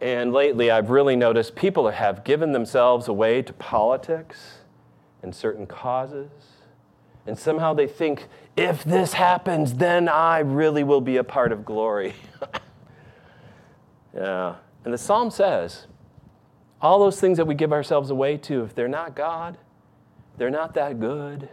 And 0.00 0.32
lately, 0.32 0.70
I've 0.70 0.90
really 0.90 1.16
noticed 1.16 1.56
people 1.56 1.88
have 1.88 2.22
given 2.22 2.52
themselves 2.52 3.08
away 3.08 3.40
to 3.42 3.52
politics 3.54 4.58
and 5.22 5.34
certain 5.34 5.66
causes. 5.66 6.30
And 7.28 7.38
somehow 7.38 7.74
they 7.74 7.86
think, 7.86 8.26
if 8.56 8.82
this 8.82 9.12
happens, 9.12 9.74
then 9.74 10.08
I 10.08 10.38
really 10.38 10.82
will 10.82 11.02
be 11.02 11.18
a 11.18 11.24
part 11.24 11.52
of 11.52 11.62
glory. 11.62 12.14
yeah. 14.14 14.54
And 14.82 14.94
the 14.94 14.98
psalm 14.98 15.30
says, 15.30 15.86
all 16.80 16.98
those 16.98 17.20
things 17.20 17.36
that 17.36 17.44
we 17.44 17.54
give 17.54 17.70
ourselves 17.70 18.08
away 18.08 18.38
to, 18.38 18.64
if 18.64 18.74
they're 18.74 18.88
not 18.88 19.14
God, 19.14 19.58
they're 20.38 20.48
not 20.48 20.72
that 20.74 20.98
good. 20.98 21.50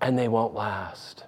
And 0.00 0.16
they 0.16 0.28
won't 0.28 0.54
last. 0.54 1.24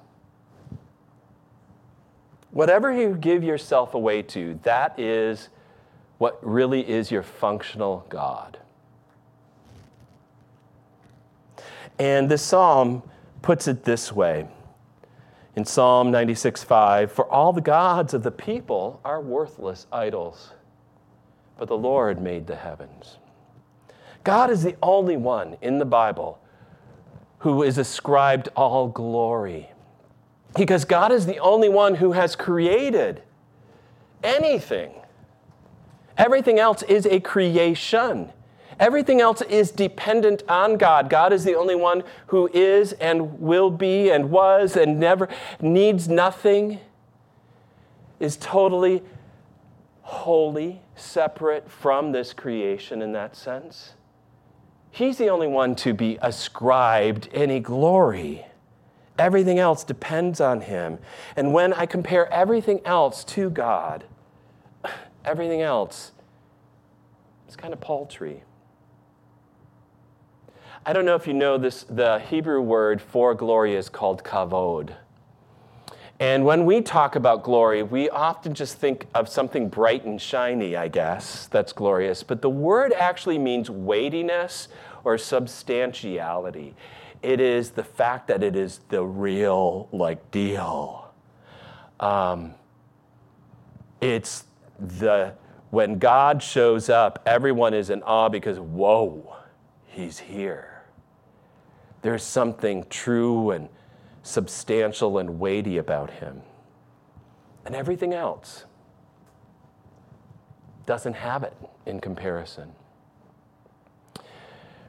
Whatever 2.53 2.93
you 2.93 3.17
give 3.17 3.43
yourself 3.43 3.95
away 3.95 4.23
to, 4.23 4.61
that 4.63 5.01
is 5.01 5.49
what 6.19 6.39
really 6.47 6.89
is 6.89 7.11
your 7.11 7.25
functional 7.25 8.07
God. 8.09 8.59
And 11.99 12.29
this 12.29 12.43
psalm 12.43 13.03
puts 13.43 13.69
it 13.69 13.85
this 13.85 14.13
way 14.13 14.49
in 15.55 15.65
Psalm 15.65 16.11
96 16.11 16.63
5 16.63 17.13
For 17.13 17.31
all 17.31 17.53
the 17.53 17.61
gods 17.61 18.15
of 18.15 18.23
the 18.23 18.31
people 18.31 19.01
are 19.05 19.21
worthless 19.21 19.87
idols, 19.93 20.53
but 21.59 21.69
the 21.69 21.77
Lord 21.77 22.21
made 22.21 22.47
the 22.47 22.57
heavens. 22.57 23.19
God 24.25 24.51
is 24.51 24.63
the 24.63 24.77
only 24.83 25.17
one 25.17 25.57
in 25.61 25.79
the 25.79 25.85
Bible 25.85 26.39
who 27.39 27.63
is 27.63 27.77
ascribed 27.77 28.49
all 28.55 28.89
glory. 28.89 29.69
Because 30.57 30.85
God 30.85 31.11
is 31.11 31.27
the 31.27 31.39
only 31.39 31.69
one 31.69 31.97
who 31.97 32.13
has 32.13 32.37
created 32.37 33.23
anything. 34.23 34.93
Everything 36.17 36.59
else 36.59 36.83
is 36.83 37.07
a 37.07 37.19
creation. 37.21 38.33
Everything 38.81 39.21
else 39.21 39.43
is 39.43 39.71
dependent 39.71 40.43
on 40.49 40.77
God. 40.77 41.09
God 41.11 41.33
is 41.33 41.45
the 41.45 41.55
only 41.55 41.75
one 41.75 42.03
who 42.29 42.49
is 42.53 42.93
and 42.95 43.41
will 43.41 43.71
be 43.71 44.11
and 44.11 44.31
was 44.31 44.77
and 44.77 44.99
never 44.99 45.29
needs 45.61 46.09
nothing, 46.09 46.81
is 48.19 48.37
totally 48.37 49.03
holy, 50.03 50.81
separate 50.95 51.71
from 51.71 52.13
this 52.13 52.33
creation 52.33 53.03
in 53.03 53.13
that 53.13 53.37
sense. 53.37 53.95
He's 54.91 55.17
the 55.17 55.31
only 55.31 55.47
one 55.47 55.75
to 55.77 55.95
be 55.95 56.19
ascribed 56.21 57.29
any 57.33 57.61
glory. 57.61 58.47
Everything 59.19 59.59
else 59.59 59.85
depends 59.85 60.41
on 60.41 60.61
him. 60.61 60.99
And 61.35 61.53
when 61.53 61.73
I 61.73 61.87
compare 61.87 62.31
everything 62.33 62.81
else 62.85 63.25
to 63.25 63.51
God, 63.51 64.05
everything 65.25 65.63
else 65.63 66.13
is 67.49 67.57
kind 67.57 67.73
of 67.73 67.81
paltry. 67.81 68.43
I 70.85 70.93
don't 70.93 71.05
know 71.05 71.15
if 71.15 71.29
you 71.29 71.33
know 71.33 71.59
this, 71.59 71.85
the 71.85 72.19
Hebrew 72.19 72.61
word 72.61 73.01
for 73.01 73.35
glory 73.35 73.77
is 73.77 73.89
called 73.89 74.25
kavod. 74.25 74.97
And 76.19 76.45
when 76.45 76.65
we 76.67 76.81
talk 76.81 77.15
about 77.15 77.45
glory, 77.45 77.85
we 77.85 78.11
often 78.11 78.53
just 78.53 78.79
think 78.79 79.07
of 79.15 79.29
something 79.29 79.69
bright 79.69 80.05
and 80.05 80.21
shiny, 80.21 80.75
I 80.75 80.89
guess, 80.89 81.47
that's 81.47 81.73
glorious. 81.73 82.25
But 82.25 82.43
the 82.43 82.51
word 82.51 82.93
actually 82.93 83.39
means 83.39 83.71
weightiness 83.71 84.67
or 85.05 85.19
substantiality. 85.19 86.75
It 87.23 87.41
is 87.41 87.71
the 87.71 87.85
fact 87.85 88.27
that 88.27 88.43
it 88.43 88.57
is 88.57 88.81
the 88.89 89.05
real, 89.05 89.89
like, 89.93 90.33
deal. 90.33 91.13
Um, 92.01 92.55
it's 94.01 94.45
the, 94.81 95.35
when 95.71 96.01
God 96.01 96.43
shows 96.43 96.89
up, 96.89 97.23
everyone 97.25 97.73
is 97.73 97.89
in 97.89 98.03
awe 98.03 98.29
because, 98.29 98.59
whoa, 98.59 99.37
he's 99.87 100.19
here. 100.19 100.72
There's 102.03 102.23
something 102.23 102.85
true 102.91 103.51
and 103.51 103.69
substantial 104.23 105.19
and 105.19 105.39
weighty 105.39 105.79
about 105.79 106.11
him. 106.11 106.43
And 107.65 107.75
everything 107.75 108.13
else 108.13 108.65
doesn't 110.85 111.15
have 111.15 111.43
it 111.45 111.57
in 111.87 112.01
comparison. 112.01 112.73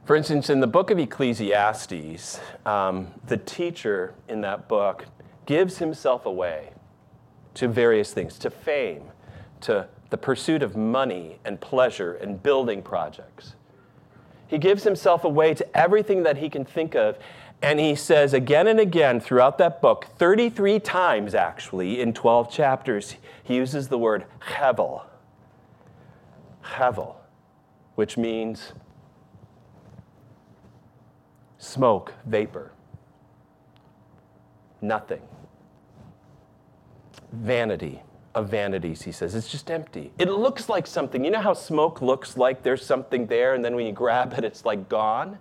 For 0.04 0.16
instance, 0.16 0.50
in 0.50 0.60
the 0.60 0.66
book 0.66 0.90
of 0.90 0.98
Ecclesiastes, 0.98 2.40
um, 2.66 3.14
the 3.26 3.38
teacher 3.38 4.14
in 4.28 4.42
that 4.42 4.68
book 4.68 5.06
gives 5.46 5.78
himself 5.78 6.26
away 6.26 6.72
to 7.54 7.68
various 7.68 8.12
things, 8.12 8.38
to 8.40 8.50
fame, 8.50 9.04
to 9.62 9.88
the 10.10 10.18
pursuit 10.18 10.62
of 10.62 10.76
money 10.76 11.38
and 11.44 11.60
pleasure 11.60 12.14
and 12.14 12.42
building 12.42 12.82
projects. 12.82 13.54
He 14.54 14.58
gives 14.58 14.84
himself 14.84 15.24
away 15.24 15.52
to 15.54 15.76
everything 15.76 16.22
that 16.22 16.36
he 16.36 16.48
can 16.48 16.64
think 16.64 16.94
of 16.94 17.18
And 17.60 17.80
he 17.80 17.96
says 17.96 18.32
again 18.32 18.68
and 18.68 18.78
again 18.78 19.18
throughout 19.18 19.58
that 19.58 19.80
book, 19.80 20.06
33 20.16 20.78
times 20.78 21.34
actually 21.34 22.00
in 22.00 22.12
12 22.12 22.52
chapters, 22.52 23.16
he 23.42 23.56
uses 23.56 23.88
the 23.88 23.98
word 23.98 24.26
hevel. 24.38 25.06
Hevel, 26.62 27.16
which 27.96 28.16
means 28.16 28.74
smoke, 31.58 32.12
vapor, 32.24 32.70
nothing. 34.80 35.22
Vanity 37.32 38.02
of 38.34 38.48
vanities, 38.48 39.02
he 39.02 39.12
says. 39.12 39.34
It's 39.34 39.48
just 39.48 39.70
empty. 39.70 40.12
It 40.18 40.28
looks 40.28 40.68
like 40.68 40.86
something. 40.86 41.24
You 41.24 41.30
know 41.30 41.40
how 41.40 41.54
smoke 41.54 42.02
looks 42.02 42.36
like 42.36 42.62
there's 42.62 42.84
something 42.84 43.26
there, 43.26 43.54
and 43.54 43.64
then 43.64 43.74
when 43.74 43.86
you 43.86 43.92
grab 43.92 44.34
it, 44.34 44.44
it's 44.44 44.64
like 44.64 44.88
gone? 44.88 45.38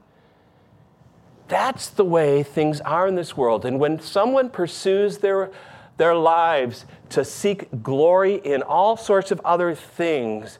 That's 1.47 1.89
the 1.89 2.05
way 2.05 2.43
things 2.43 2.81
are 2.81 3.07
in 3.07 3.15
this 3.15 3.35
world. 3.35 3.65
And 3.65 3.79
when 3.79 3.99
someone 3.99 4.49
pursues 4.49 5.17
their, 5.17 5.51
their 5.97 6.15
lives 6.15 6.85
to 7.09 7.25
seek 7.25 7.83
glory 7.83 8.35
in 8.35 8.61
all 8.61 8.95
sorts 8.95 9.31
of 9.31 9.41
other 9.43 9.75
things, 9.75 10.59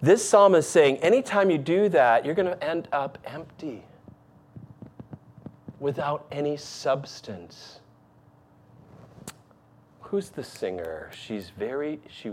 this 0.00 0.28
psalm 0.28 0.54
is 0.54 0.66
saying 0.66 0.98
anytime 0.98 1.50
you 1.50 1.58
do 1.58 1.88
that, 1.90 2.24
you're 2.24 2.34
going 2.34 2.46
to 2.46 2.64
end 2.64 2.88
up 2.92 3.18
empty 3.24 3.82
without 5.78 6.26
any 6.32 6.56
substance. 6.56 7.80
Who's 10.08 10.30
the 10.30 10.44
singer? 10.44 11.10
She's 11.12 11.50
very, 11.50 12.00
she 12.08 12.30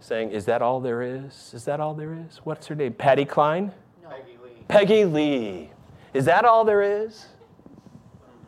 saying, 0.00 0.32
Is 0.32 0.44
that 0.44 0.60
all 0.60 0.80
there 0.80 1.00
is? 1.00 1.52
Is 1.54 1.64
that 1.64 1.80
all 1.80 1.94
there 1.94 2.12
is? 2.12 2.38
What's 2.44 2.66
her 2.66 2.74
name? 2.74 2.92
Patty 2.92 3.24
Klein? 3.24 3.72
No. 4.02 4.10
Peggy 4.10 4.36
Lee. 4.42 4.50
Peggy 4.68 5.04
Lee. 5.06 5.70
Is 6.12 6.26
that 6.26 6.44
all 6.44 6.64
there 6.64 6.82
is? 6.82 7.26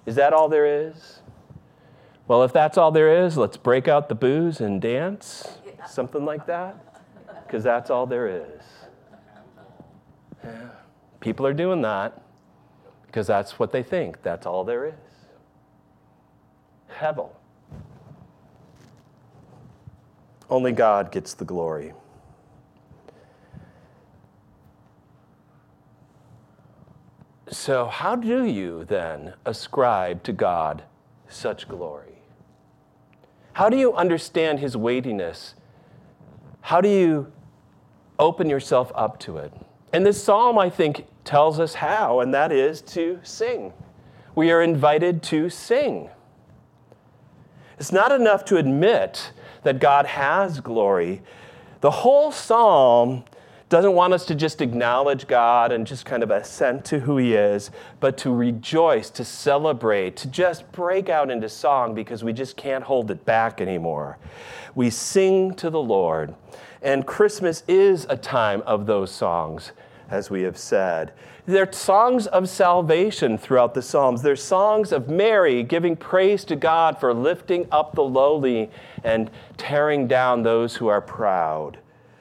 Is 0.05 0.17
that 0.17 0.35
all 0.35 0.49
there 0.49 0.67
is? 0.67 1.21
Well, 2.27 2.45
if 2.45 2.53
that's 2.53 2.77
all 2.77 2.91
there 2.91 3.25
is, 3.25 3.39
let's 3.39 3.57
break 3.57 3.89
out 3.89 4.11
the 4.11 4.15
booze 4.15 4.61
and 4.61 4.83
dance. 4.83 5.59
Something 5.89 6.27
like 6.27 6.45
that. 6.47 7.03
Because 7.47 7.65
that's 7.65 7.89
all 7.89 8.07
there 8.07 8.29
is. 8.29 8.63
Yeah. 10.45 10.69
People 11.21 11.47
are 11.47 11.55
doing 11.55 11.81
that 11.83 12.21
because 13.07 13.27
that's 13.27 13.59
what 13.59 13.73
they 13.73 13.83
think. 13.83 14.23
That's 14.23 14.45
all 14.45 14.65
there 14.65 14.85
is. 14.85 14.95
Hevel. 16.93 17.31
Only 20.51 20.73
God 20.73 21.13
gets 21.13 21.35
the 21.35 21.45
glory. 21.45 21.93
So, 27.51 27.87
how 27.87 28.15
do 28.15 28.45
you 28.45 28.85
then 28.85 29.35
ascribe 29.47 30.23
to 30.25 30.33
God 30.33 30.83
such 31.29 31.69
glory? 31.69 32.23
How 33.55 33.69
do 33.69 33.77
you 33.77 33.95
understand 33.95 34.61
his 34.61 34.77
weightiness? 34.77 35.55
How 36.61 36.81
do 36.81 36.89
you 36.89 37.33
open 38.19 38.51
yourself 38.51 38.93
up 38.95 39.19
to 39.21 39.39
it? 39.39 39.53
And 39.93 40.05
this 40.05 40.23
psalm, 40.23 40.59
I 40.59 40.69
think, 40.69 41.07
tells 41.25 41.59
us 41.59 41.75
how, 41.75 42.21
and 42.21 42.33
that 42.35 42.53
is 42.53 42.83
to 42.83 43.19
sing. 43.23 43.73
We 44.35 44.51
are 44.51 44.63
invited 44.63 45.23
to 45.25 45.49
sing. 45.51 46.11
It's 47.79 47.93
not 47.93 48.13
enough 48.13 48.45
to 48.47 48.57
admit 48.57 49.33
that 49.63 49.81
God 49.81 50.07
has 50.07 50.61
glory. 50.61 51.23
The 51.81 51.91
whole 51.91 52.33
psalm 52.33 53.25
doesn't 53.69 53.93
want 53.93 54.15
us 54.15 54.25
to 54.27 54.35
just 54.35 54.63
acknowledge 54.63 55.27
God 55.27 55.73
and 55.73 55.87
just 55.87 56.07
kind 56.07 56.23
of 56.23 56.31
assent 56.31 56.85
to 56.87 57.01
who 57.01 57.19
He 57.19 57.35
is, 57.35 57.71
but 58.01 58.17
to 58.19 58.35
rejoice, 58.35 59.11
to 59.11 59.25
celebrate, 59.25 60.17
to 60.17 60.29
just 60.29 60.71
break 60.73 61.09
out 61.09 61.31
into 61.31 61.49
song 61.49 61.95
because 61.95 62.25
we 62.25 62.33
just 62.33 62.57
can't 62.57 62.85
hold 62.85 63.11
it 63.11 63.25
back 63.27 63.61
anymore. 63.61 64.17
We 64.75 64.91
sing 64.91 65.55
to 65.55 65.69
the 65.71 65.83
Lord. 65.83 66.35
And 66.81 67.07
Christmas 67.07 67.65
is 67.67 68.07
a 68.09 68.17
time 68.17 68.63
of 68.63 68.87
those 68.87 69.11
songs, 69.11 69.73
as 70.11 70.31
we 70.31 70.43
have 70.43 70.57
said. 70.57 71.13
They're 71.47 71.73
songs 71.73 72.27
of 72.27 72.49
salvation 72.49 73.39
throughout 73.39 73.75
the 73.75 73.83
Psalms. 73.83 74.23
They're 74.23 74.37
songs 74.37 74.93
of 74.93 75.09
Mary 75.09 75.63
giving 75.63 75.97
praise 75.97 76.45
to 76.45 76.57
God 76.57 76.99
for 76.99 77.15
lifting 77.15 77.67
up 77.73 77.95
the 77.95 78.03
lowly 78.03 78.71
and 79.03 79.31
tearing 79.57 80.07
down 80.07 80.43
those 80.43 80.77
who 80.77 80.89
are 80.89 81.01
proud 81.01 81.79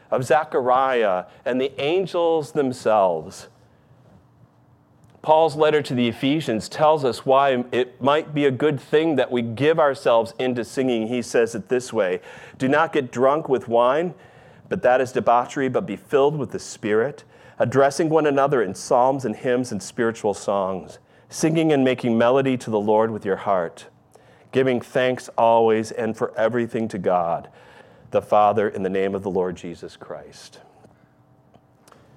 of 0.09 0.23
Zechariah 0.23 1.25
and 1.45 1.59
the 1.59 1.79
angels 1.81 2.53
themselves. 2.53 3.47
Paul's 5.21 5.57
letter 5.57 5.81
to 5.81 5.93
the 5.93 6.07
Ephesians 6.07 6.69
tells 6.69 7.03
us 7.03 7.25
why 7.25 7.65
it 7.73 8.01
might 8.01 8.33
be 8.33 8.45
a 8.45 8.51
good 8.51 8.79
thing 8.79 9.17
that 9.17 9.29
we 9.29 9.41
give 9.41 9.77
ourselves 9.77 10.33
into 10.39 10.63
singing. 10.63 11.07
He 11.07 11.21
says 11.21 11.53
it 11.53 11.67
this 11.67 11.91
way 11.91 12.21
Do 12.57 12.69
not 12.69 12.93
get 12.93 13.11
drunk 13.11 13.49
with 13.49 13.67
wine, 13.67 14.13
but 14.69 14.81
that 14.83 15.01
is 15.01 15.11
debauchery, 15.11 15.67
but 15.67 15.85
be 15.85 15.97
filled 15.97 16.37
with 16.37 16.51
the 16.51 16.59
Spirit, 16.59 17.25
addressing 17.59 18.09
one 18.09 18.25
another 18.25 18.61
in 18.61 18.75
psalms 18.75 19.25
and 19.25 19.35
hymns 19.35 19.71
and 19.71 19.81
spiritual 19.81 20.33
songs, 20.33 20.99
singing 21.29 21.71
and 21.71 21.83
making 21.83 22.17
melody 22.17 22.57
to 22.57 22.69
the 22.69 22.79
Lord 22.79 23.11
with 23.11 23.25
your 23.25 23.37
heart, 23.37 23.87
giving 24.51 24.79
thanks 24.79 25.29
always 25.37 25.91
and 25.91 26.15
for 26.15 26.35
everything 26.37 26.87
to 26.89 26.97
God 26.97 27.49
the 28.11 28.21
Father 28.21 28.69
in 28.69 28.83
the 28.83 28.89
name 28.89 29.13
of 29.13 29.23
the 29.23 29.29
Lord 29.29 29.57
Jesus 29.57 29.97
Christ. 29.97 30.59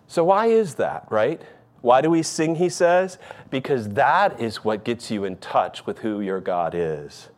So, 0.07 0.25
why 0.25 0.47
is 0.47 0.75
that, 0.77 1.07
right? 1.11 1.43
Why 1.81 2.01
do 2.01 2.11
we 2.11 2.23
sing, 2.23 2.57
he 2.57 2.69
says? 2.69 3.19
Because 3.49 3.91
that 3.91 4.41
is 4.41 4.65
what 4.65 4.85
gets 4.85 5.11
you 5.11 5.25
in 5.25 5.37
touch 5.37 5.87
with 5.87 6.01
who 6.01 6.21
your 6.21 6.41
God 6.41 6.75
is. 6.75 7.29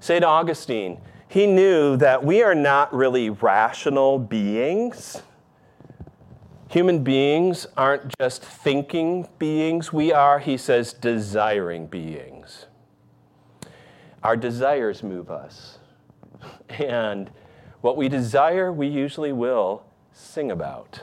St. 0.00 0.24
Augustine, 0.24 1.00
he 1.28 1.46
knew 1.46 1.96
that 1.96 2.24
we 2.24 2.42
are 2.42 2.54
not 2.54 2.92
really 2.94 3.30
rational 3.30 4.18
beings. 4.18 5.22
Human 6.68 7.02
beings 7.02 7.66
aren't 7.76 8.12
just 8.18 8.42
thinking 8.42 9.26
beings, 9.38 9.90
we 9.92 10.12
are, 10.12 10.38
he 10.38 10.58
says, 10.58 10.92
desiring 10.92 11.86
beings. 11.86 12.66
Our 14.22 14.36
desires 14.36 15.02
move 15.02 15.30
us. 15.30 15.78
And 16.68 17.30
what 17.80 17.96
we 17.96 18.08
desire, 18.08 18.70
we 18.70 18.86
usually 18.86 19.32
will 19.32 19.84
sing 20.12 20.50
about. 20.50 21.00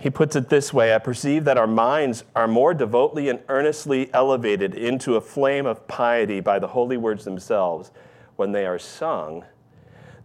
He 0.00 0.10
puts 0.10 0.34
it 0.36 0.48
this 0.48 0.72
way 0.72 0.94
I 0.94 0.98
perceive 0.98 1.44
that 1.44 1.58
our 1.58 1.66
minds 1.66 2.24
are 2.34 2.48
more 2.48 2.74
devoutly 2.74 3.28
and 3.28 3.40
earnestly 3.48 4.10
elevated 4.12 4.74
into 4.74 5.16
a 5.16 5.20
flame 5.20 5.66
of 5.66 5.86
piety 5.88 6.40
by 6.40 6.58
the 6.58 6.68
holy 6.68 6.96
words 6.96 7.24
themselves 7.24 7.90
when 8.36 8.52
they 8.52 8.66
are 8.66 8.78
sung 8.78 9.44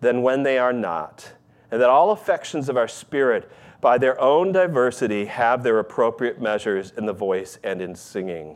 than 0.02 0.22
when 0.22 0.44
they 0.44 0.58
are 0.58 0.74
not, 0.74 1.34
and 1.72 1.82
that 1.82 1.90
all 1.90 2.12
affections 2.12 2.70
of 2.70 2.78
our 2.78 2.88
spirit, 2.88 3.50
by 3.84 3.98
their 3.98 4.20
own 4.20 4.54
diversity, 4.54 5.26
have 5.26 5.62
their 5.62 5.78
appropriate 5.78 6.42
measures 6.42 6.94
in 6.98 7.06
the 7.06 7.14
voice 7.14 7.60
and 7.64 7.82
in 7.82 7.94
singing. 7.94 8.56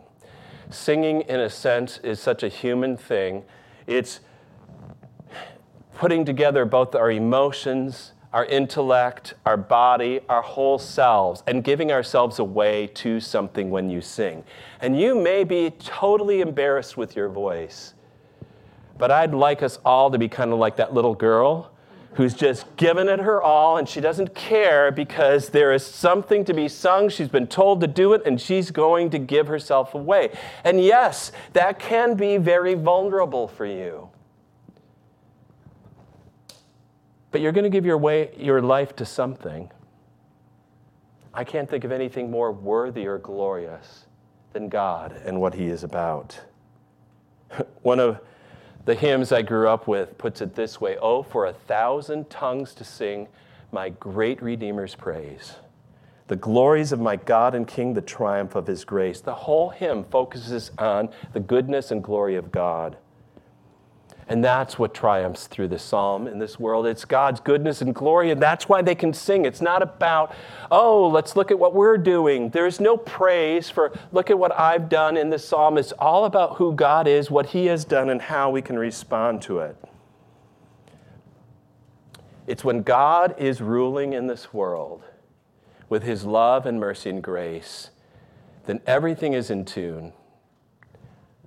Singing, 0.70 1.22
in 1.22 1.42
a 1.42 1.50
sense, 1.50 2.00
is 2.00 2.20
such 2.20 2.44
a 2.44 2.48
human 2.48 2.96
thing. 2.96 3.44
It's 3.86 4.22
putting 5.96 6.24
together 6.24 6.63
both 6.63 6.96
our 6.96 7.12
emotions, 7.12 8.13
our 8.32 8.46
intellect, 8.46 9.34
our 9.46 9.58
body, 9.58 10.22
our 10.30 10.42
whole 10.42 10.80
selves, 10.80 11.44
and 11.46 11.62
giving 11.63 11.92
ourselves 11.92 12.40
away 12.40 12.88
to 12.88 13.20
something 13.20 13.70
when 13.70 13.90
you 13.90 14.00
sing. 14.00 14.46
And 14.80 14.98
you 14.98 15.13
may 15.13 15.44
be 15.44 15.72
totally 15.72 16.40
embarrassed 16.40 16.96
with 16.96 17.18
your 17.18 17.28
voice, 17.28 17.96
but 18.98 19.12
I'd 19.12 19.34
like 19.34 19.62
us 19.62 19.78
all 19.84 20.10
to 20.10 20.18
be 20.18 20.30
kind 20.30 20.54
of 20.54 20.60
like 20.60 20.78
that 20.78 20.94
little 20.94 21.16
girl 21.16 21.72
who's 22.13 22.34
just 22.34 22.76
given 22.78 23.08
it 23.10 23.20
her 23.20 23.41
all 23.41 23.78
and 23.78 23.88
she 23.88 24.02
doesn't 24.02 24.34
care 24.34 24.91
because 24.91 25.50
there 25.50 25.72
is 25.72 25.86
something 25.86 26.43
to 26.46 26.54
be 26.54 26.67
sung. 26.67 27.10
She's 27.10 27.28
been 27.28 27.48
told 27.48 27.82
to 27.82 27.88
do 27.88 28.13
it 28.13 28.24
and 28.26 28.39
she's 28.39 28.72
going 28.72 29.10
to 29.12 29.20
give 29.20 29.48
herself 29.48 29.93
away. 29.93 30.36
And 30.63 30.84
yes, 30.84 31.32
that 31.54 31.80
can 31.80 32.15
be 32.15 32.38
very 32.38 32.74
vulnerable 32.74 33.48
for 33.48 33.65
you. 33.65 34.10
But 37.32 37.41
you're 37.41 37.52
going 37.52 37.65
to 37.65 37.70
give 37.70 37.86
your, 37.86 37.98
way, 37.98 38.32
your 38.38 38.62
life 38.62 38.96
to 38.96 39.06
something. 39.06 39.72
I 41.34 41.43
can't 41.43 41.70
think 41.70 41.84
of 41.84 41.91
anything 41.91 42.32
more 42.32 42.52
worthy 42.52 43.06
or 43.06 43.20
glorious 43.20 44.06
than 44.54 44.70
God 44.70 45.22
and 45.24 45.39
what 45.39 45.54
He 45.54 45.67
is 45.67 45.84
about. 45.84 46.39
One 47.84 48.00
of 48.00 48.20
the 48.88 48.95
hymns 48.95 49.34
I 49.34 49.41
grew 49.41 49.67
up 49.67 49.86
with 49.86 50.17
puts 50.17 50.39
it 50.39 50.56
this 50.56 50.80
way 50.80 50.95
Oh, 51.02 51.21
for 51.21 51.45
a 51.45 51.52
thousand 51.52 52.30
tongues 52.30 52.73
to 52.76 52.86
sing 52.86 53.28
my 53.69 53.89
great 53.89 54.41
Redeemer's 54.41 54.95
praise. 54.95 55.56
The 56.28 56.38
glories 56.38 56.93
of 56.93 57.02
my 57.02 57.17
God 57.17 57.54
and 57.54 57.67
King, 57.67 57.93
the 57.93 58.02
triumph 58.02 58.56
of 58.56 58.65
His 58.65 58.86
grace. 58.86 59.19
The 59.19 59.36
whole 59.36 59.71
hymn 59.71 60.06
focuses 60.06 60.71
on 60.78 61.10
the 61.34 61.41
goodness 61.41 61.91
and 61.91 62.02
glory 62.02 62.38
of 62.38 62.50
God. 62.50 62.95
And 64.30 64.44
that's 64.44 64.78
what 64.78 64.94
triumphs 64.94 65.48
through 65.48 65.70
the 65.70 65.80
psalm 65.80 66.28
in 66.28 66.38
this 66.38 66.60
world. 66.60 66.86
It's 66.86 67.06
God's 67.06 67.40
goodness 67.40 67.82
and 67.82 67.96
glory, 67.96 68.30
and 68.30 68.42
that's 68.42 68.68
why 68.68 68.82
they 68.82 68.96
can 68.96 69.13
sing. 69.13 69.46
It's 69.46 69.62
not 69.62 69.82
about, 69.82 70.36
oh, 70.70 71.08
let's 71.08 71.38
look 71.38 71.50
at 71.50 71.58
what 71.58 71.74
we're 71.74 71.98
doing. 71.98 72.50
There's 72.50 72.82
no 72.82 72.98
praise 72.98 73.70
for, 73.70 73.98
look 74.12 74.30
at 74.30 74.38
what 74.38 74.58
I've 74.60 74.90
done 74.90 75.16
in 75.16 75.30
this 75.30 75.48
psalm. 75.48 75.78
It's 75.78 75.94
all 75.94 76.26
about 76.26 76.58
who 76.58 76.74
God 76.74 77.08
is, 77.08 77.32
what 77.32 77.48
He 77.48 77.68
has 77.68 77.86
done, 77.86 78.10
and 78.10 78.22
how 78.22 78.50
we 78.50 78.62
can 78.62 78.78
respond 78.78 79.42
to 79.44 79.60
it. 79.60 79.78
It's 82.48 82.66
when 82.66 82.84
God 82.84 83.34
is 83.38 83.62
ruling 83.62 84.12
in 84.12 84.28
this 84.28 84.54
world 84.54 85.04
with 85.88 86.04
His 86.04 86.26
love 86.26 86.66
and 86.66 86.82
mercy 86.82 87.10
and 87.10 87.24
grace, 87.24 87.92
then 88.66 88.82
everything 88.86 89.32
is 89.32 89.50
in 89.50 89.63
tune. 89.63 90.12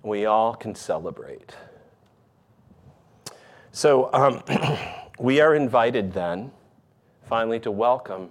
We 0.02 0.24
all 0.24 0.54
can 0.54 0.74
celebrate. 0.74 1.54
So 3.72 4.10
um, 4.12 4.42
we 5.18 5.40
are 5.40 5.54
invited 5.54 6.12
then, 6.12 6.50
finally, 7.28 7.60
to 7.60 7.70
welcome 7.70 8.30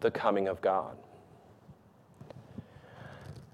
the 0.00 0.10
coming 0.10 0.48
of 0.48 0.60
God. 0.60 0.96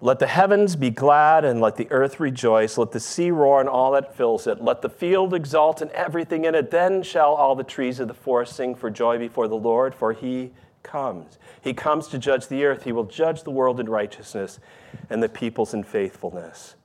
Let 0.01 0.19
the 0.19 0.27
heavens 0.27 0.77
be 0.77 0.91
glad 0.91 1.45
and 1.45 1.61
let 1.61 1.77
the 1.77 1.91
earth 1.91 2.21
rejoice. 2.21 2.77
Let 2.77 2.93
the 2.93 3.01
sea 3.01 3.31
roar 3.31 3.61
and 3.61 3.69
all 3.69 3.93
that 3.93 4.15
fills 4.15 4.47
it. 4.47 4.63
Let 4.63 4.83
the 4.83 4.91
field 4.91 5.33
exult 5.33 5.81
and 5.81 5.91
everything 5.93 6.45
in 6.45 6.55
it. 6.55 6.71
Then 6.71 7.03
shall 7.03 7.35
all 7.35 7.55
the 7.55 7.65
trees 7.65 7.99
of 7.99 8.09
the 8.09 8.15
forest 8.15 8.55
sing 8.55 8.75
for 8.75 8.91
joy 8.91 9.19
before 9.19 9.49
the 9.49 9.57
Lord, 9.57 9.95
for 9.95 10.13
he 10.13 10.53
comes. 10.83 11.39
He 11.63 11.73
comes 11.73 12.09
to 12.09 12.19
judge 12.19 12.47
the 12.49 12.65
earth. 12.65 12.85
He 12.85 12.93
will 12.93 13.05
judge 13.05 13.43
the 13.43 13.51
world 13.51 13.81
in 13.81 13.89
righteousness 13.89 14.61
and 15.09 15.23
the 15.23 15.29
peoples 15.29 15.73
in 15.73 15.83
faithfulness. 15.83 16.77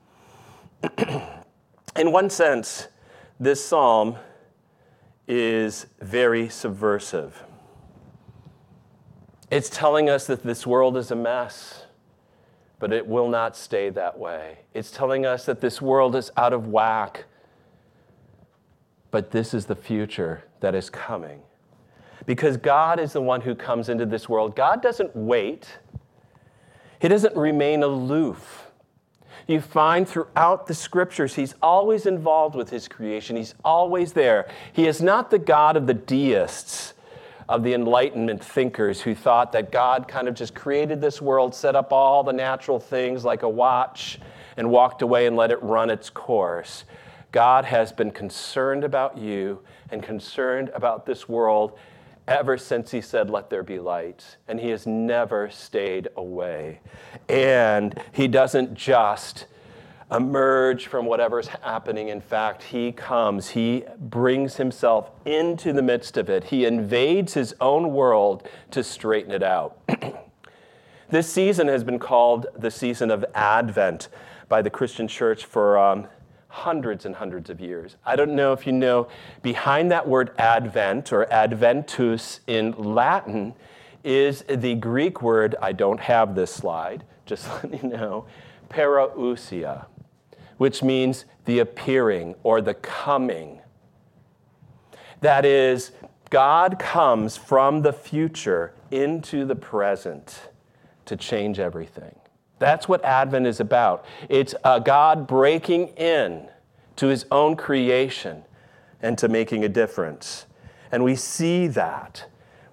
in 1.96 2.12
one 2.12 2.30
sense, 2.30 2.88
this 3.42 3.66
psalm 3.66 4.18
is 5.28 5.88
very 6.00 6.48
subversive. 6.48 7.44
It's 9.50 9.68
telling 9.68 10.12
us 10.12 10.28
that 10.28 10.44
this 10.44 10.68
world 10.68 10.96
is 10.96 11.10
a 11.10 11.16
mess, 11.16 11.86
but 12.78 12.94
it 12.94 13.08
will 13.08 13.28
not 13.28 13.58
stay 13.58 13.90
that 13.90 14.20
way. 14.20 14.60
It's 14.76 14.92
telling 14.92 15.26
us 15.26 15.46
that 15.46 15.60
this 15.60 15.82
world 15.82 16.16
is 16.16 16.30
out 16.38 16.54
of 16.54 16.68
whack, 16.68 17.26
but 19.10 19.32
this 19.32 19.56
is 19.56 19.66
the 19.66 19.76
future 19.76 20.44
that 20.60 20.76
is 20.76 20.92
coming. 20.92 21.42
Because 22.28 22.58
God 22.58 23.00
is 23.00 23.14
the 23.14 23.22
one 23.22 23.42
who 23.42 23.56
comes 23.56 23.90
into 23.90 24.06
this 24.06 24.30
world. 24.30 24.56
God 24.56 24.84
doesn't 24.84 25.16
wait, 25.16 25.80
He 27.00 27.08
doesn't 27.08 27.36
remain 27.36 27.82
aloof 27.82 28.61
you 29.48 29.62
find 29.62 30.08
throughout 30.08 30.68
the 30.68 30.74
scriptures, 30.74 31.36
he's 31.36 31.56
always 31.62 32.06
involved 32.06 32.56
with 32.56 32.70
his 32.70 32.88
creation. 32.88 33.36
He's 33.36 33.56
always 33.64 34.14
there. 34.14 34.50
He 34.74 34.88
is 34.88 35.02
not 35.02 35.32
the 35.32 35.40
God 35.40 35.78
of 35.78 35.88
the 35.88 35.94
deists, 35.94 36.94
of 37.50 37.64
the 37.64 37.74
Enlightenment 37.74 38.44
thinkers 38.44 39.02
who 39.02 39.14
thought 39.14 39.52
that 39.52 39.72
God 39.72 40.08
kind 40.08 40.28
of 40.28 40.36
just 40.36 40.56
created 40.56 41.02
this 41.02 41.22
world, 41.22 41.54
set 41.54 41.76
up 41.76 41.92
all 41.92 42.24
the 42.24 42.32
natural 42.32 42.80
things 42.80 43.26
like 43.26 43.44
a 43.44 43.50
watch, 43.50 44.20
and 44.56 44.70
walked 44.70 45.02
away 45.02 45.28
and 45.28 45.36
let 45.36 45.52
it 45.52 45.62
run 45.62 45.90
its 45.90 46.10
course. 46.10 46.86
God 47.32 47.66
has 47.66 47.92
been 47.92 48.12
concerned 48.12 48.84
about 48.84 49.18
you 49.18 49.60
and 49.90 50.04
concerned 50.04 50.70
about 50.74 51.06
this 51.06 51.28
world 51.28 51.78
ever 52.32 52.58
since 52.58 52.92
he 52.92 53.02
said, 53.02 53.30
Let 53.30 53.50
there 53.50 53.64
be 53.64 53.80
light. 53.80 54.38
And 54.48 54.60
he 54.60 54.70
has 54.70 54.88
never 54.88 55.50
stayed 55.50 56.08
away. 56.16 56.80
And 57.28 58.02
he 58.14 58.28
doesn't 58.28 58.74
just 58.74 59.46
emerge 60.10 60.88
from 60.88 61.06
whatever's 61.06 61.48
happening. 61.48 62.10
In 62.10 62.22
fact, 62.22 62.64
he 62.64 62.92
comes, 62.92 63.50
he 63.50 63.84
brings 63.98 64.58
himself 64.58 65.12
into 65.26 65.72
the 65.72 65.82
midst 65.82 66.18
of 66.18 66.30
it, 66.30 66.46
he 66.46 66.66
invades 66.66 67.34
his 67.34 67.54
own 67.62 67.94
world 67.94 68.48
to 68.72 68.84
straighten 68.84 69.32
it 69.32 69.44
out. 69.44 69.78
this 71.10 71.32
season 71.32 71.68
has 71.68 71.84
been 71.84 72.00
called 72.00 72.48
the 72.56 72.72
season 72.72 73.12
of 73.12 73.24
Advent 73.36 74.10
by 74.50 74.62
the 74.62 74.70
Christian 74.70 75.08
church 75.08 75.46
for. 75.46 75.78
Um, 75.78 76.08
hundreds 76.52 77.06
and 77.06 77.16
hundreds 77.16 77.50
of 77.50 77.62
years. 77.62 77.96
I 78.06 78.18
don't 78.18 78.36
know 78.36 78.52
if 78.52 78.68
you 78.68 78.74
know, 78.74 79.08
behind 79.42 79.90
that 79.92 80.06
word 80.06 80.32
advent 80.38 81.14
or 81.14 81.32
adventus 81.32 82.42
in 82.46 82.74
Latin 82.74 83.56
is 84.04 84.44
the 84.50 84.76
Greek 84.76 85.22
word, 85.22 85.56
I 85.62 85.72
don't 85.72 86.02
have 86.02 86.36
this 86.36 86.54
slide, 86.54 87.06
just 87.26 87.48
let 87.64 87.82
you 87.82 87.90
know, 87.90 88.26
parousia, 88.70 89.86
which 90.58 90.84
means 90.84 91.26
the 91.46 91.60
appearing 91.60 92.36
or 92.44 92.60
the 92.62 92.74
coming. 92.74 93.62
That 95.22 95.46
is, 95.46 95.92
God 96.30 96.80
comes 96.80 97.38
from 97.38 97.82
the 97.82 97.94
future 97.94 98.74
into 98.92 99.46
the 99.46 99.56
present 99.56 100.50
to 101.06 101.16
change 101.16 101.60
everything. 101.60 102.16
That's 102.62 102.88
what 102.88 103.04
Advent 103.04 103.48
is 103.48 103.60
about. 103.60 104.06
It's 104.30 104.54
a 104.64 104.80
God 104.80 105.26
breaking 105.26 105.88
in 105.98 106.48
to 106.98 107.08
his 107.08 107.26
own 107.32 107.56
creation 107.56 108.44
and 109.02 109.18
to 109.18 109.28
making 109.28 109.66
a 109.66 109.68
difference. 109.68 110.46
And 110.92 111.04
we 111.04 111.16
see 111.16 111.66
that. 111.70 112.28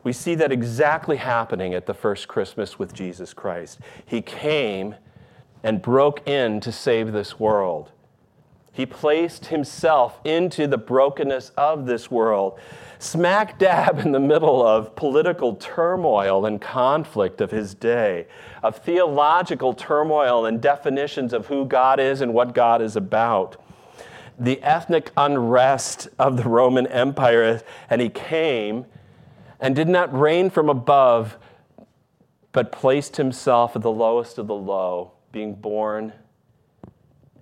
We 0.04 0.12
see 0.12 0.34
that 0.34 0.52
exactly 0.52 1.16
happening 1.16 1.72
at 1.72 1.86
the 1.86 1.94
first 1.94 2.28
Christmas 2.28 2.78
with 2.78 2.92
Jesus 2.92 3.32
Christ. 3.32 3.80
He 4.04 4.20
came 4.20 4.94
and 5.62 5.80
broke 5.80 6.28
in 6.28 6.60
to 6.60 6.70
save 6.70 7.12
this 7.12 7.40
world. 7.40 7.90
He 8.70 8.84
placed 8.84 9.46
himself 9.46 10.20
into 10.22 10.66
the 10.66 10.76
brokenness 10.76 11.52
of 11.56 11.86
this 11.86 12.10
world 12.10 12.60
smack 12.98 13.58
dab 13.58 14.00
in 14.00 14.12
the 14.12 14.20
middle 14.20 14.66
of 14.66 14.96
political 14.96 15.54
turmoil 15.54 16.44
and 16.44 16.60
conflict 16.60 17.40
of 17.40 17.50
his 17.50 17.74
day, 17.74 18.26
of 18.62 18.76
theological 18.78 19.72
turmoil 19.72 20.46
and 20.46 20.60
definitions 20.60 21.32
of 21.32 21.46
who 21.46 21.64
God 21.64 22.00
is 22.00 22.20
and 22.20 22.34
what 22.34 22.54
God 22.54 22.82
is 22.82 22.96
about, 22.96 23.56
the 24.38 24.62
ethnic 24.62 25.10
unrest 25.16 26.08
of 26.18 26.36
the 26.36 26.48
Roman 26.48 26.86
Empire, 26.86 27.62
and 27.88 28.00
he 28.00 28.08
came 28.08 28.86
and 29.60 29.74
did 29.74 29.88
not 29.88 30.16
reign 30.16 30.50
from 30.50 30.68
above, 30.68 31.38
but 32.52 32.72
placed 32.72 33.16
himself 33.16 33.76
at 33.76 33.82
the 33.82 33.90
lowest 33.90 34.38
of 34.38 34.46
the 34.46 34.54
low, 34.54 35.12
being 35.32 35.54
born 35.54 36.12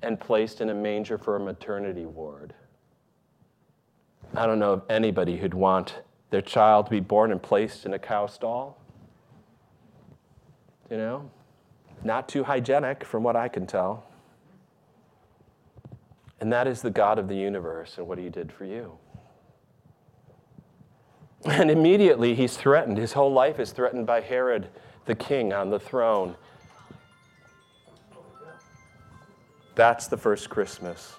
and 0.03 0.21
placed 0.21 0.61
in 0.61 0.71
a 0.71 0.75
manger 0.75 1.19
for 1.19 1.37
a 1.37 1.41
maternity 1.41 2.05
ward. 2.05 2.55
I 4.35 4.47
don't 4.47 4.59
know 4.59 4.73
of 4.73 4.83
anybody 4.89 5.37
who'd 5.37 5.55
want 5.55 6.01
their 6.31 6.43
child 6.43 6.87
to 6.87 6.91
be 6.91 7.01
born 7.01 7.33
and 7.33 7.43
placed 7.43 7.87
in 7.87 7.95
a 7.95 7.99
cow 7.99 8.27
stall. 8.27 8.79
You 10.91 10.97
know, 10.97 11.31
not 12.05 12.29
too 12.29 12.45
hygienic 12.45 13.05
from 13.05 13.23
what 13.23 13.37
I 13.37 13.49
can 13.49 13.67
tell. 13.67 14.07
And 16.41 16.53
that 16.53 16.67
is 16.67 16.83
the 16.83 16.91
God 16.91 17.19
of 17.19 17.29
the 17.29 17.37
universe 17.37 17.99
and 17.99 18.07
what 18.07 18.19
he 18.19 18.29
did 18.29 18.53
for 18.53 18.65
you. 18.65 18.99
And 21.45 21.71
immediately 21.71 22.35
he's 22.35 22.57
threatened. 22.57 22.99
His 22.99 23.13
whole 23.13 23.33
life 23.33 23.59
is 23.61 23.73
threatened 23.73 24.07
by 24.07 24.21
Herod, 24.21 24.69
the 25.07 25.15
king 25.15 25.53
on 25.53 25.71
the 25.71 25.79
throne. 25.79 26.37
That's 29.75 30.09
the 30.09 30.17
first 30.17 30.51
Christmas. 30.51 31.17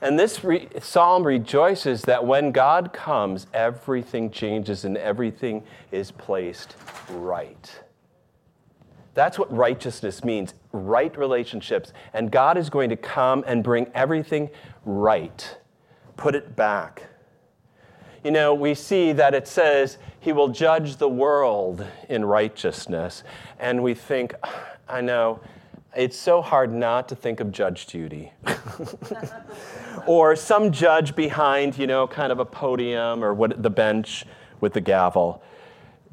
And 0.00 0.18
this 0.18 0.44
re- 0.44 0.68
psalm 0.80 1.24
rejoices 1.24 2.02
that 2.02 2.24
when 2.24 2.52
God 2.52 2.92
comes, 2.92 3.46
everything 3.52 4.30
changes 4.30 4.84
and 4.84 4.96
everything 4.96 5.64
is 5.90 6.10
placed 6.10 6.76
right. 7.10 7.80
That's 9.14 9.38
what 9.38 9.52
righteousness 9.52 10.22
means 10.22 10.54
right 10.72 11.16
relationships. 11.18 11.92
And 12.12 12.30
God 12.30 12.56
is 12.56 12.70
going 12.70 12.90
to 12.90 12.96
come 12.96 13.42
and 13.48 13.64
bring 13.64 13.90
everything 13.92 14.50
right, 14.84 15.58
put 16.16 16.36
it 16.36 16.54
back. 16.54 17.08
You 18.22 18.30
know, 18.30 18.54
we 18.54 18.74
see 18.74 19.12
that 19.12 19.34
it 19.34 19.48
says 19.48 19.98
he 20.20 20.32
will 20.32 20.48
judge 20.48 20.96
the 20.96 21.08
world 21.08 21.84
in 22.08 22.24
righteousness. 22.24 23.24
And 23.58 23.82
we 23.82 23.94
think, 23.94 24.34
ah, 24.44 24.76
I 24.88 25.00
know, 25.00 25.40
it's 25.96 26.16
so 26.16 26.42
hard 26.42 26.72
not 26.72 27.08
to 27.08 27.16
think 27.16 27.40
of 27.40 27.50
Judge 27.50 27.86
Judy. 27.86 28.32
or 30.06 30.36
some 30.36 30.70
judge 30.70 31.16
behind, 31.16 31.78
you 31.78 31.86
know, 31.86 32.06
kind 32.06 32.30
of 32.32 32.38
a 32.38 32.44
podium 32.44 33.24
or 33.24 33.34
what, 33.34 33.62
the 33.62 33.70
bench 33.70 34.24
with 34.60 34.74
the 34.74 34.80
gavel. 34.80 35.42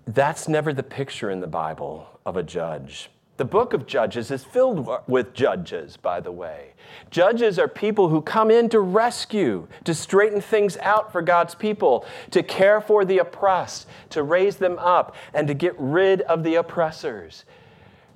That's 0.07 0.47
never 0.47 0.73
the 0.73 0.83
picture 0.83 1.29
in 1.29 1.39
the 1.39 1.47
Bible 1.47 2.07
of 2.25 2.37
a 2.37 2.43
judge. 2.43 3.09
The 3.37 3.45
book 3.45 3.73
of 3.73 3.85
Judges 3.85 4.31
is 4.31 4.45
filled 4.45 4.87
with 5.07 5.33
judges, 5.33 5.97
by 5.97 6.21
the 6.21 6.31
way. 6.31 6.73
Judges 7.11 7.59
are 7.59 7.67
people 7.67 8.07
who 8.07 8.21
come 8.21 8.49
in 8.49 8.69
to 8.69 8.79
rescue, 8.79 9.67
to 9.83 9.93
straighten 9.93 10.39
things 10.39 10.77
out 10.77 11.11
for 11.11 11.21
God's 11.21 11.53
people, 11.53 12.05
to 12.31 12.41
care 12.41 12.79
for 12.79 13.03
the 13.03 13.17
oppressed, 13.17 13.87
to 14.11 14.23
raise 14.23 14.55
them 14.55 14.79
up, 14.79 15.15
and 15.33 15.49
to 15.49 15.53
get 15.53 15.75
rid 15.77 16.21
of 16.21 16.43
the 16.43 16.55
oppressors. 16.55 17.43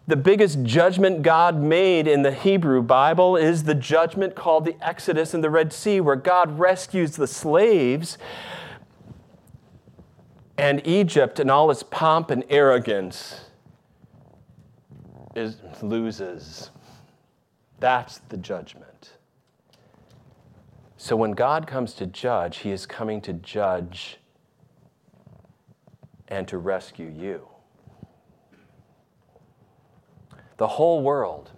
The 0.09 0.15
biggest 0.15 0.63
judgment 0.63 1.21
God 1.21 1.61
made 1.61 2.07
in 2.07 2.23
the 2.23 2.31
Hebrew 2.31 2.81
Bible 2.81 3.37
is 3.37 3.63
the 3.63 3.75
judgment 3.75 4.33
called 4.33 4.65
the 4.65 4.75
Exodus 4.81 5.35
in 5.35 5.41
the 5.41 5.51
Red 5.51 5.71
Sea, 5.71 6.01
where 6.01 6.15
God 6.15 6.57
rescues 6.57 7.15
the 7.15 7.27
slaves 7.27 8.17
and 10.57 10.85
Egypt 10.85 11.39
and 11.39 11.51
all 11.51 11.69
its 11.69 11.83
pomp 11.83 12.31
and 12.31 12.43
arrogance 12.49 13.41
is, 15.35 15.57
loses. 15.83 16.71
That's 17.79 18.17
the 18.29 18.37
judgment. 18.37 19.11
So 20.97 21.15
when 21.15 21.33
God 21.33 21.67
comes 21.67 21.93
to 21.93 22.07
judge, 22.07 22.57
he 22.57 22.71
is 22.71 22.87
coming 22.87 23.21
to 23.21 23.33
judge 23.33 24.17
and 26.27 26.47
to 26.47 26.57
rescue 26.57 27.13
you. 27.15 27.47
The 30.59 30.67
whole 30.67 31.01
world, 31.01 31.51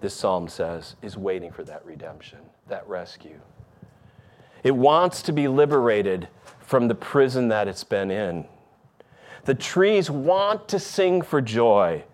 this 0.00 0.14
psalm 0.14 0.46
says, 0.46 0.94
is 1.02 1.16
waiting 1.16 1.50
for 1.50 1.64
that 1.64 1.84
redemption, 1.84 2.38
that 2.68 2.88
rescue. 2.88 3.40
It 4.62 4.76
wants 4.76 5.20
to 5.22 5.32
be 5.32 5.48
liberated 5.48 6.28
from 6.60 6.86
the 6.86 6.94
prison 6.94 7.48
that 7.48 7.66
it's 7.66 7.82
been 7.82 8.12
in. 8.12 8.46
The 9.46 9.56
trees 9.56 10.08
want 10.08 10.68
to 10.68 10.78
sing 10.78 11.22
for 11.22 11.40
joy. 11.40 12.04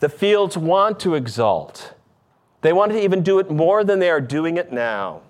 The 0.00 0.08
fields 0.08 0.56
want 0.56 0.98
to 1.00 1.16
exult. 1.16 1.92
They 2.62 2.72
want 2.72 2.92
to 2.92 2.98
even 2.98 3.22
do 3.22 3.40
it 3.40 3.50
more 3.50 3.84
than 3.84 3.98
they 3.98 4.08
are 4.08 4.22
doing 4.22 4.56
it 4.56 4.72
now. 4.72 5.20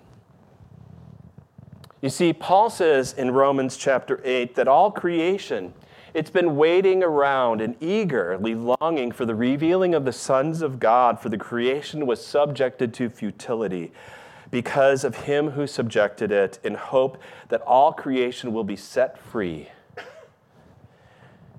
You 2.01 2.07
see, 2.09 2.31
Paul 2.31 2.69
says 2.69 3.11
in 3.11 3.31
Romans 3.31 3.75
chapter 3.75 4.21
8 4.23 4.55
that 4.55 4.69
all 4.69 4.89
creation 4.89 5.73
it's 6.13 6.29
been 6.29 6.55
waiting 6.55 7.03
around 7.03 7.59
and 7.61 7.75
eagerly 7.81 8.53
longing 8.53 9.11
for 9.11 9.25
the 9.25 9.33
revealing 9.33 9.95
of 9.95 10.05
the 10.05 10.13
sons 10.13 10.61
of 10.61 10.79
God, 10.79 11.19
for 11.19 11.29
the 11.29 11.37
creation 11.37 12.05
was 12.05 12.23
subjected 12.23 12.93
to 12.95 13.09
futility 13.09 13.91
because 14.51 15.03
of 15.03 15.15
him 15.15 15.51
who 15.51 15.65
subjected 15.65 16.31
it, 16.31 16.59
in 16.63 16.75
hope 16.75 17.17
that 17.49 17.61
all 17.61 17.91
creation 17.91 18.53
will 18.53 18.63
be 18.63 18.75
set 18.75 19.17
free 19.17 19.69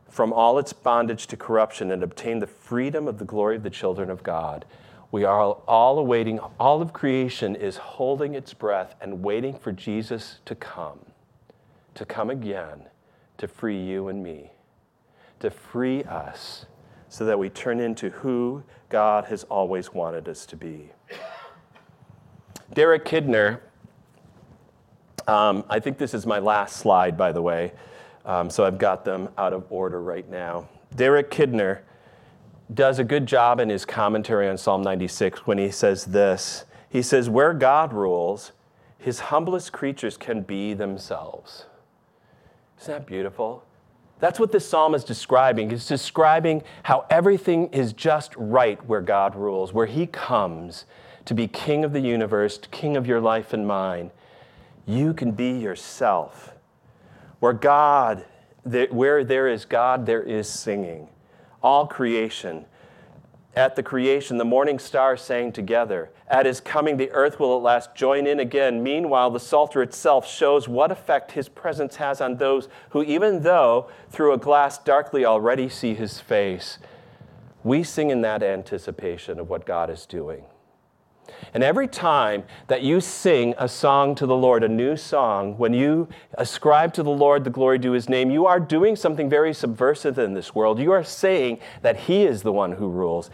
from 0.09 0.33
all 0.33 0.61
its 0.61 0.73
bondage 0.73 1.27
to 1.27 1.37
corruption 1.37 1.91
and 1.91 2.05
obtain 2.05 2.39
the 2.39 2.47
freedom 2.47 3.09
of 3.09 3.19
the 3.19 3.25
glory 3.25 3.57
of 3.57 3.65
the 3.65 3.71
children 3.71 4.09
of 4.11 4.23
God. 4.23 4.65
We 5.11 5.25
are 5.25 5.41
all 5.41 5.99
awaiting, 5.99 6.39
all 6.61 6.81
of 6.81 6.93
creation 6.93 7.57
is 7.57 7.79
holding 7.79 8.35
its 8.35 8.55
breath 8.55 8.95
and 9.01 9.25
waiting 9.25 9.59
for 9.59 9.73
Jesus 9.73 10.39
to 10.45 10.55
come, 10.55 11.01
to 11.95 12.05
come 12.05 12.31
again 12.31 12.85
to 13.39 13.49
free 13.49 13.81
you 13.81 14.09
and 14.09 14.23
me, 14.23 14.53
to 15.41 15.51
free 15.51 16.05
us 16.05 16.67
so 17.09 17.25
that 17.25 17.39
we 17.39 17.49
turn 17.49 17.81
into 17.81 18.11
who 18.11 18.63
God 18.89 19.27
has 19.27 19.45
always 19.45 19.93
wanted 19.93 20.29
us 20.29 20.47
to 20.47 20.57
be. 20.57 20.91
Derek 22.73 23.05
Kidner, 23.05 23.61
um, 25.29 25.65
I 25.71 25.79
think 25.79 25.99
this 25.99 26.15
is 26.15 26.27
my 26.27 26.39
last 26.39 26.77
slide, 26.77 27.17
by 27.17 27.33
the 27.33 27.43
way, 27.43 27.73
um, 28.25 28.51
so 28.51 28.65
I've 28.65 28.79
got 28.79 29.05
them 29.05 29.29
out 29.39 29.53
of 29.53 29.65
order 29.71 30.03
right 30.03 30.29
now. 30.29 30.69
Derek 30.97 31.31
Kidner 31.31 31.81
does 32.73 32.99
a 32.99 33.05
good 33.05 33.27
job 33.27 33.61
in 33.61 33.69
his 33.69 33.85
commentary 33.85 34.49
on 34.49 34.57
Psalm 34.57 34.83
96 34.83 35.47
when 35.47 35.59
he 35.59 35.71
says 35.71 36.07
this. 36.07 36.65
He 36.89 37.03
says, 37.03 37.29
Where 37.29 37.53
God 37.53 37.93
rules, 37.93 38.53
his 38.99 39.21
humblest 39.21 39.73
creatures 39.73 40.17
can 40.17 40.43
be 40.43 40.73
themselves. 40.73 41.67
Isn't 42.81 42.93
that 42.93 43.07
beautiful? 43.07 43.65
That's 44.21 44.39
what 44.41 44.53
this 44.53 44.69
psalm 44.69 44.95
is 44.95 45.05
describing. 45.05 45.71
It's 45.71 45.87
describing 45.87 46.63
how 46.85 47.07
everything 47.11 47.69
is 47.69 47.93
just 47.93 48.35
right 48.37 48.85
where 48.87 49.01
God 49.01 49.35
rules, 49.35 49.73
where 49.73 49.87
He 49.87 50.07
comes 50.07 50.87
to 51.25 51.35
be 51.35 51.49
king 51.49 51.85
of 51.85 51.93
the 51.93 52.01
universe, 52.01 52.59
king 52.71 52.97
of 52.97 53.07
your 53.07 53.21
life 53.21 53.53
and 53.53 53.67
mine. 53.67 54.11
You 54.87 55.15
can 55.15 55.33
be 55.33 55.51
yourself. 55.51 56.55
Where 57.41 57.53
God, 57.53 58.25
where 58.65 59.25
there 59.25 59.49
is 59.49 59.65
God, 59.65 60.07
there 60.07 60.23
is 60.23 60.49
singing. 60.49 61.09
All 61.63 61.87
creation 61.87 62.67
at 63.57 63.77
the 63.77 63.83
creation, 63.83 64.37
the 64.37 64.45
morning 64.45 64.79
stars 64.79 65.23
sang 65.23 65.53
together. 65.53 66.11
At 66.29 66.47
his 66.47 66.61
coming, 66.61 66.97
the 66.97 67.11
earth 67.13 67.39
will 67.39 67.57
at 67.57 67.63
last 67.63 67.95
join 67.95 68.27
in 68.27 68.41
again. 68.41 68.83
Meanwhile, 68.83 69.31
the 69.31 69.41
Psalter 69.41 69.83
itself 69.83 70.29
shows 70.29 70.69
what 70.69 70.91
effect 70.91 71.33
his 71.33 71.49
presence 71.49 71.97
has 71.97 72.21
on 72.21 72.37
those 72.37 72.69
who, 72.91 73.03
even 73.05 73.43
though 73.43 73.89
through 74.11 74.33
a 74.33 74.39
glass 74.39 74.79
darkly 74.79 75.25
already 75.25 75.69
see 75.69 75.95
his 75.95 76.19
face, 76.19 76.79
we 77.63 77.83
sing 77.83 78.11
in 78.11 78.23
that 78.23 78.43
anticipation 78.43 79.39
of 79.39 79.49
what 79.49 79.65
God 79.67 79.89
is 79.89 80.05
doing. 80.05 80.45
And 81.53 81.63
every 81.63 81.89
time 81.89 82.45
that 82.69 82.83
you 82.83 83.01
sing 83.01 83.55
a 83.59 83.69
song 83.69 84.15
to 84.17 84.27
the 84.27 84.37
Lord, 84.37 84.65
a 84.65 84.69
new 84.69 84.97
song, 84.97 85.59
when 85.59 85.75
you 85.75 86.09
ascribe 86.35 86.95
to 86.95 87.03
the 87.03 87.11
Lord 87.11 87.45
the 87.45 87.51
glory 87.51 87.79
due 87.79 87.93
his 87.93 88.09
name, 88.09 88.31
you 88.31 88.47
are 88.47 88.61
doing 88.61 88.97
something 88.97 89.29
very 89.29 89.53
subversive 89.53 90.19
in 90.19 90.35
this 90.35 90.55
world. 90.55 90.79
You 90.79 90.93
are 90.93 91.05
saying 91.05 91.59
that 91.83 91.97
he 91.97 92.25
is 92.25 92.43
the 92.43 92.53
one 92.53 92.73
who 92.73 92.89
rules. 92.89 93.31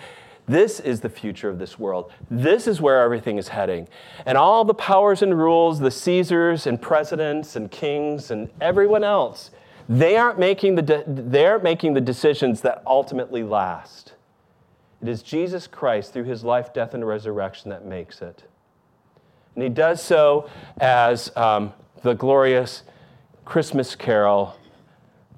This 0.46 0.80
is 0.80 1.00
the 1.00 1.08
future 1.08 1.48
of 1.48 1.60
this 1.60 1.78
world. 1.78 2.10
This 2.28 2.66
is 2.66 2.80
where 2.80 3.02
everything 3.02 3.38
is 3.38 3.48
heading. 3.48 3.88
And 4.26 4.36
all 4.36 4.64
the 4.64 4.74
powers 4.74 5.22
and 5.22 5.38
rules, 5.38 5.78
the 5.78 5.92
Caesars 5.92 6.66
and 6.66 6.82
presidents 6.82 7.54
and 7.54 7.70
kings 7.70 8.32
and 8.32 8.50
everyone 8.60 9.04
else, 9.04 9.52
they 9.88 10.16
aren't 10.16 10.38
making 10.40 10.74
the, 10.74 10.82
de- 10.82 11.04
they 11.06 11.46
aren't 11.46 11.62
making 11.62 11.94
the 11.94 12.00
decisions 12.00 12.62
that 12.62 12.82
ultimately 12.86 13.44
last. 13.44 14.14
It 15.02 15.08
is 15.08 15.22
Jesus 15.22 15.66
Christ 15.66 16.12
through 16.12 16.24
his 16.24 16.44
life, 16.44 16.72
death, 16.72 16.94
and 16.94 17.06
resurrection 17.06 17.70
that 17.70 17.84
makes 17.84 18.20
it. 18.20 18.44
And 19.54 19.64
he 19.64 19.68
does 19.68 20.02
so 20.02 20.48
as 20.80 21.34
um, 21.36 21.72
the 22.02 22.14
glorious 22.14 22.82
Christmas 23.44 23.94
carol, 23.96 24.56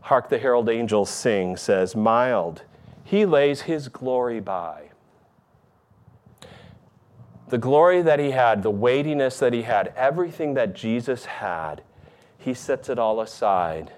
Hark 0.02 0.28
the 0.28 0.38
Herald 0.38 0.68
Angels 0.68 1.10
Sing, 1.10 1.56
says, 1.56 1.96
Mild, 1.96 2.62
he 3.04 3.24
lays 3.24 3.62
his 3.62 3.88
glory 3.88 4.40
by. 4.40 4.90
The 7.48 7.58
glory 7.58 8.02
that 8.02 8.18
he 8.18 8.30
had, 8.30 8.62
the 8.62 8.70
weightiness 8.70 9.38
that 9.38 9.52
he 9.52 9.62
had, 9.62 9.92
everything 9.96 10.54
that 10.54 10.74
Jesus 10.74 11.24
had, 11.24 11.82
he 12.38 12.54
sets 12.54 12.88
it 12.88 12.98
all 12.98 13.20
aside 13.20 13.92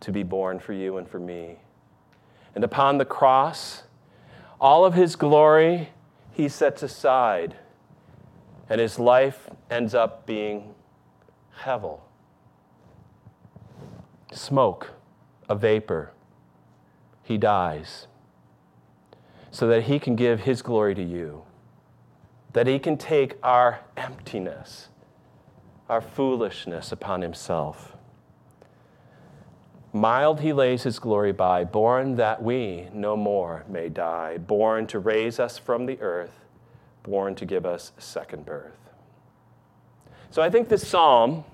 to 0.00 0.12
be 0.12 0.22
born 0.22 0.58
for 0.58 0.72
you 0.72 0.96
and 0.96 1.08
for 1.08 1.18
me. 1.18 1.56
And 2.54 2.62
upon 2.62 2.98
the 2.98 3.04
cross, 3.04 3.83
all 4.60 4.84
of 4.84 4.94
his 4.94 5.16
glory 5.16 5.90
he 6.32 6.48
sets 6.48 6.82
aside, 6.82 7.56
and 8.68 8.80
his 8.80 8.98
life 8.98 9.48
ends 9.70 9.94
up 9.94 10.26
being 10.26 10.74
hevel 11.60 12.00
smoke, 14.36 14.90
a 15.48 15.54
vapor. 15.54 16.12
He 17.22 17.38
dies 17.38 18.06
so 19.50 19.66
that 19.68 19.84
he 19.84 19.98
can 19.98 20.16
give 20.16 20.40
his 20.40 20.62
glory 20.62 20.94
to 20.94 21.02
you, 21.02 21.42
that 22.52 22.66
he 22.66 22.78
can 22.78 22.96
take 22.96 23.38
our 23.42 23.80
emptiness, 23.96 24.88
our 25.88 26.00
foolishness 26.00 26.92
upon 26.92 27.22
himself. 27.22 27.96
Mild 29.94 30.40
he 30.40 30.52
lays 30.52 30.82
his 30.82 30.98
glory 30.98 31.30
by, 31.30 31.62
born 31.62 32.16
that 32.16 32.42
we 32.42 32.88
no 32.92 33.16
more 33.16 33.64
may 33.68 33.88
die, 33.88 34.38
born 34.38 34.88
to 34.88 34.98
raise 34.98 35.38
us 35.38 35.56
from 35.56 35.86
the 35.86 36.00
earth, 36.00 36.40
born 37.04 37.36
to 37.36 37.46
give 37.46 37.64
us 37.64 37.92
second 37.96 38.44
birth. 38.44 38.76
So 40.32 40.42
I 40.42 40.50
think 40.50 40.68
this 40.68 40.84
psalm 40.84 41.44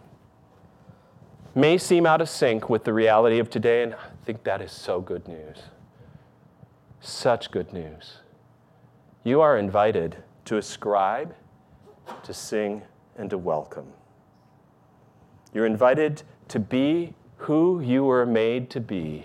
may 1.54 1.76
seem 1.76 2.06
out 2.06 2.22
of 2.22 2.30
sync 2.30 2.70
with 2.70 2.84
the 2.84 2.94
reality 2.94 3.40
of 3.40 3.50
today, 3.50 3.82
and 3.82 3.94
I 3.94 4.24
think 4.24 4.42
that 4.44 4.62
is 4.62 4.72
so 4.72 5.02
good 5.02 5.28
news. 5.28 5.58
Such 7.00 7.50
good 7.50 7.74
news. 7.74 8.20
You 9.22 9.42
are 9.42 9.58
invited 9.58 10.16
to 10.46 10.56
ascribe, 10.56 11.34
to 12.22 12.32
sing, 12.32 12.80
and 13.18 13.28
to 13.28 13.36
welcome. 13.36 13.92
You're 15.52 15.66
invited 15.66 16.22
to 16.48 16.58
be 16.58 17.12
who 17.40 17.80
you 17.80 18.04
were 18.04 18.26
made 18.26 18.68
to 18.68 18.78
be. 18.78 19.24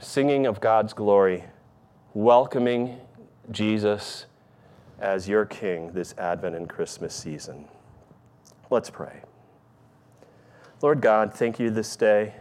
Singing 0.00 0.46
of 0.46 0.60
God's 0.60 0.92
glory, 0.92 1.44
welcoming 2.12 2.98
Jesus 3.52 4.26
as 4.98 5.28
your 5.28 5.44
King 5.44 5.92
this 5.92 6.12
Advent 6.18 6.56
and 6.56 6.68
Christmas 6.68 7.14
season. 7.14 7.66
Let's 8.68 8.90
pray. 8.90 9.22
Lord 10.82 11.00
God, 11.00 11.32
thank 11.32 11.60
you 11.60 11.70
this 11.70 11.94
day 11.94 12.34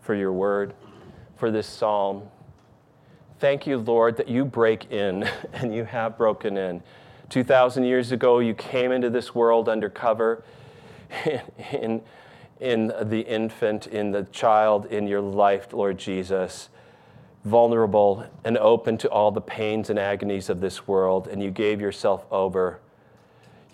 for 0.00 0.16
your 0.16 0.32
word, 0.32 0.74
for 1.36 1.52
this 1.52 1.68
psalm. 1.68 2.24
Thank 3.38 3.68
you, 3.68 3.78
Lord, 3.78 4.16
that 4.16 4.26
you 4.26 4.44
break 4.44 4.90
in 4.90 5.22
and 5.52 5.72
you 5.72 5.84
have 5.84 6.18
broken 6.18 6.56
in. 6.56 6.82
2,000 7.28 7.84
years 7.84 8.10
ago, 8.10 8.40
you 8.40 8.52
came 8.52 8.90
into 8.90 9.10
this 9.10 9.32
world 9.32 9.68
undercover 9.68 10.42
in, 11.24 11.40
in 11.70 12.02
in 12.62 12.92
the 13.02 13.20
infant, 13.20 13.86
in 13.88 14.12
the 14.12 14.22
child, 14.32 14.86
in 14.86 15.06
your 15.06 15.20
life, 15.20 15.72
Lord 15.72 15.98
Jesus. 15.98 16.68
vulnerable 17.44 18.24
and 18.44 18.56
open 18.58 18.96
to 18.98 19.10
all 19.10 19.30
the 19.30 19.40
pains 19.40 19.90
and 19.90 19.98
agonies 19.98 20.48
of 20.48 20.60
this 20.60 20.86
world, 20.86 21.26
and 21.26 21.42
you 21.42 21.50
gave 21.50 21.80
yourself 21.80 22.24
over. 22.30 22.80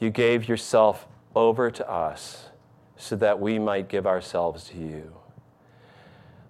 You 0.01 0.11
gave 0.11 0.49
yourself 0.49 1.07
over 1.35 1.71
to 1.71 1.91
us 1.91 2.49
so 2.97 3.17
that 3.17 3.39
we 3.39 3.59
might 3.59 3.89
give 3.89 4.07
ourselves 4.07 4.65
to 4.71 4.79
you. 4.79 5.18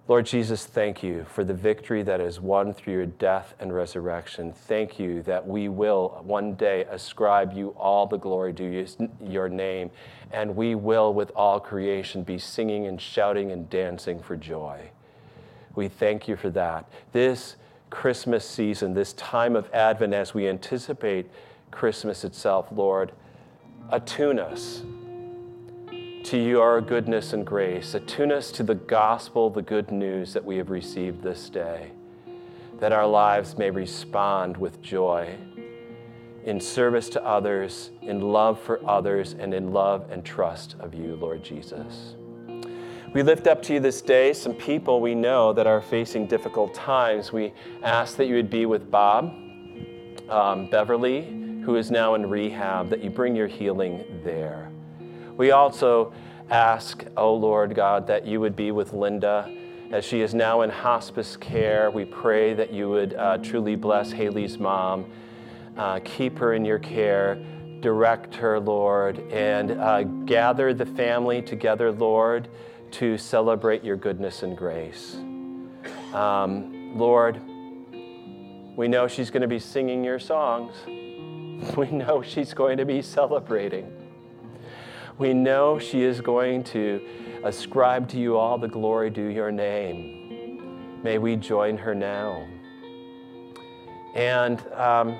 Lord 0.09 0.25
Jesus, 0.25 0.65
thank 0.65 1.03
you 1.03 1.23
for 1.29 1.43
the 1.43 1.53
victory 1.53 2.01
that 2.01 2.19
is 2.19 2.41
won 2.41 2.73
through 2.73 2.93
your 2.93 3.05
death 3.05 3.53
and 3.59 3.71
resurrection. 3.71 4.51
Thank 4.51 4.97
you 4.97 5.21
that 5.21 5.47
we 5.47 5.69
will 5.69 6.19
one 6.23 6.55
day 6.55 6.85
ascribe 6.89 7.53
you 7.53 7.75
all 7.77 8.07
the 8.07 8.17
glory 8.17 8.51
to 8.53 8.87
your 9.23 9.49
name, 9.49 9.91
and 10.31 10.55
we 10.55 10.73
will, 10.73 11.13
with 11.13 11.31
all 11.35 11.59
creation, 11.59 12.23
be 12.23 12.39
singing 12.39 12.87
and 12.87 12.99
shouting 12.99 13.51
and 13.51 13.69
dancing 13.69 14.19
for 14.19 14.35
joy. 14.35 14.89
We 15.75 15.89
thank 15.89 16.27
you 16.27 16.35
for 16.35 16.49
that. 16.49 16.89
This 17.11 17.55
Christmas 17.91 18.49
season, 18.49 18.95
this 18.95 19.13
time 19.13 19.55
of 19.55 19.71
Advent, 19.75 20.15
as 20.15 20.33
we 20.33 20.47
anticipate 20.47 21.29
Christmas 21.69 22.23
itself, 22.23 22.69
Lord, 22.71 23.11
attune 23.91 24.39
us 24.39 24.81
to 26.23 26.37
your 26.37 26.81
goodness 26.81 27.33
and 27.33 27.45
grace. 27.45 27.93
Attune 27.93 28.31
us 28.31 28.51
to 28.51 28.63
the 28.63 28.75
gospel, 28.75 29.49
the 29.49 29.61
good 29.61 29.91
news 29.91 30.33
that 30.33 30.43
we 30.43 30.57
have 30.57 30.69
received 30.69 31.23
this 31.23 31.49
day, 31.49 31.91
that 32.79 32.91
our 32.91 33.07
lives 33.07 33.57
may 33.57 33.69
respond 33.69 34.57
with 34.57 34.81
joy 34.81 35.35
in 36.43 36.59
service 36.59 37.09
to 37.09 37.25
others, 37.25 37.91
in 38.01 38.21
love 38.21 38.59
for 38.59 38.79
others, 38.87 39.35
and 39.37 39.53
in 39.53 39.71
love 39.71 40.09
and 40.11 40.23
trust 40.25 40.75
of 40.79 40.93
you, 40.93 41.15
Lord 41.15 41.43
Jesus. 41.43 42.15
We 43.13 43.23
lift 43.23 43.47
up 43.47 43.61
to 43.63 43.73
you 43.73 43.79
this 43.79 44.01
day 44.01 44.33
some 44.33 44.53
people 44.53 45.01
we 45.01 45.15
know 45.15 45.51
that 45.53 45.65
are 45.65 45.81
facing 45.81 46.27
difficult 46.27 46.73
times. 46.73 47.33
We 47.33 47.53
ask 47.81 48.17
that 48.17 48.25
you 48.25 48.35
would 48.35 48.49
be 48.49 48.65
with 48.65 48.91
Bob, 48.91 49.33
um, 50.29 50.69
Beverly, 50.69 51.25
who 51.63 51.75
is 51.75 51.89
now 51.89 52.15
in 52.15 52.29
rehab, 52.29 52.89
that 52.89 53.03
you 53.03 53.09
bring 53.09 53.35
your 53.35 53.47
healing 53.47 54.21
there. 54.23 54.68
We 55.39 55.51
also 55.51 56.11
ask, 56.49 57.05
oh 57.15 57.33
Lord 57.33 57.73
God, 57.73 58.07
that 58.07 58.27
you 58.27 58.41
would 58.41 58.57
be 58.57 58.71
with 58.71 58.91
Linda 58.91 59.49
as 59.89 60.03
she 60.03 60.19
is 60.19 60.33
now 60.33 60.63
in 60.63 60.69
hospice 60.69 61.37
care. 61.37 61.89
We 61.89 62.03
pray 62.03 62.53
that 62.55 62.73
you 62.73 62.89
would 62.89 63.13
uh, 63.13 63.37
truly 63.37 63.77
bless 63.77 64.11
Haley's 64.11 64.57
mom, 64.57 65.09
uh, 65.77 66.01
keep 66.03 66.37
her 66.39 66.55
in 66.55 66.65
your 66.65 66.77
care, 66.77 67.41
direct 67.79 68.35
her, 68.35 68.59
Lord, 68.59 69.19
and 69.31 69.71
uh, 69.71 70.03
gather 70.03 70.73
the 70.73 70.85
family 70.85 71.41
together, 71.41 71.89
Lord, 71.89 72.49
to 72.91 73.17
celebrate 73.17 73.81
your 73.81 73.95
goodness 73.95 74.43
and 74.43 74.57
grace. 74.57 75.15
Um, 76.13 76.97
Lord, 76.97 77.39
we 78.75 78.89
know 78.89 79.07
she's 79.07 79.29
going 79.31 79.43
to 79.43 79.47
be 79.47 79.59
singing 79.59 80.03
your 80.03 80.19
songs. 80.19 80.75
We 81.77 81.91
know 81.91 82.21
she's 82.21 82.53
going 82.53 82.77
to 82.77 82.85
be 82.85 83.01
celebrating. 83.01 83.98
We 85.19 85.33
know 85.33 85.77
she 85.77 86.01
is 86.03 86.21
going 86.21 86.63
to 86.65 87.01
ascribe 87.43 88.07
to 88.09 88.17
you 88.17 88.37
all 88.37 88.57
the 88.57 88.69
glory 88.69 89.09
due 89.09 89.27
your 89.27 89.51
name. 89.51 91.01
May 91.03 91.17
we 91.17 91.35
join 91.35 91.77
her 91.77 91.93
now. 91.93 92.47
And 94.15 94.65
um, 94.71 95.17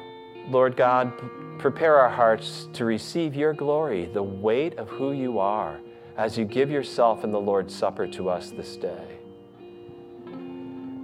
Lord 0.47 0.77
God, 0.77 1.11
prepare 1.59 1.97
our 1.97 2.09
hearts 2.09 2.69
to 2.73 2.85
receive 2.85 3.35
your 3.35 3.53
glory, 3.53 4.05
the 4.05 4.23
weight 4.23 4.77
of 4.77 4.87
who 4.87 5.11
you 5.11 5.37
are, 5.37 5.81
as 6.15 6.37
you 6.37 6.45
give 6.45 6.71
yourself 6.71 7.25
in 7.25 7.31
the 7.31 7.39
Lord's 7.39 7.75
Supper 7.75 8.07
to 8.07 8.29
us 8.29 8.51
this 8.51 8.77
day. 8.77 9.19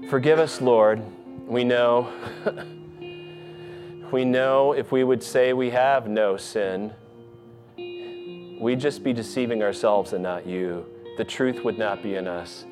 Forgive 0.09 0.39
us, 0.39 0.61
Lord. 0.61 1.03
We 1.45 1.65
know, 1.65 2.13
we 4.11 4.23
know 4.23 4.71
if 4.71 4.93
we 4.93 5.03
would 5.03 5.21
say 5.21 5.51
we 5.51 5.71
have 5.71 6.07
no 6.07 6.37
sin, 6.37 6.93
we'd 8.59 8.79
just 8.79 9.03
be 9.03 9.13
deceiving 9.13 9.63
ourselves 9.63 10.13
and 10.13 10.23
not 10.23 10.45
you. 10.45 10.85
The 11.17 11.23
truth 11.23 11.63
would 11.63 11.77
not 11.77 12.03
be 12.03 12.15
in 12.15 12.27
us. 12.27 12.65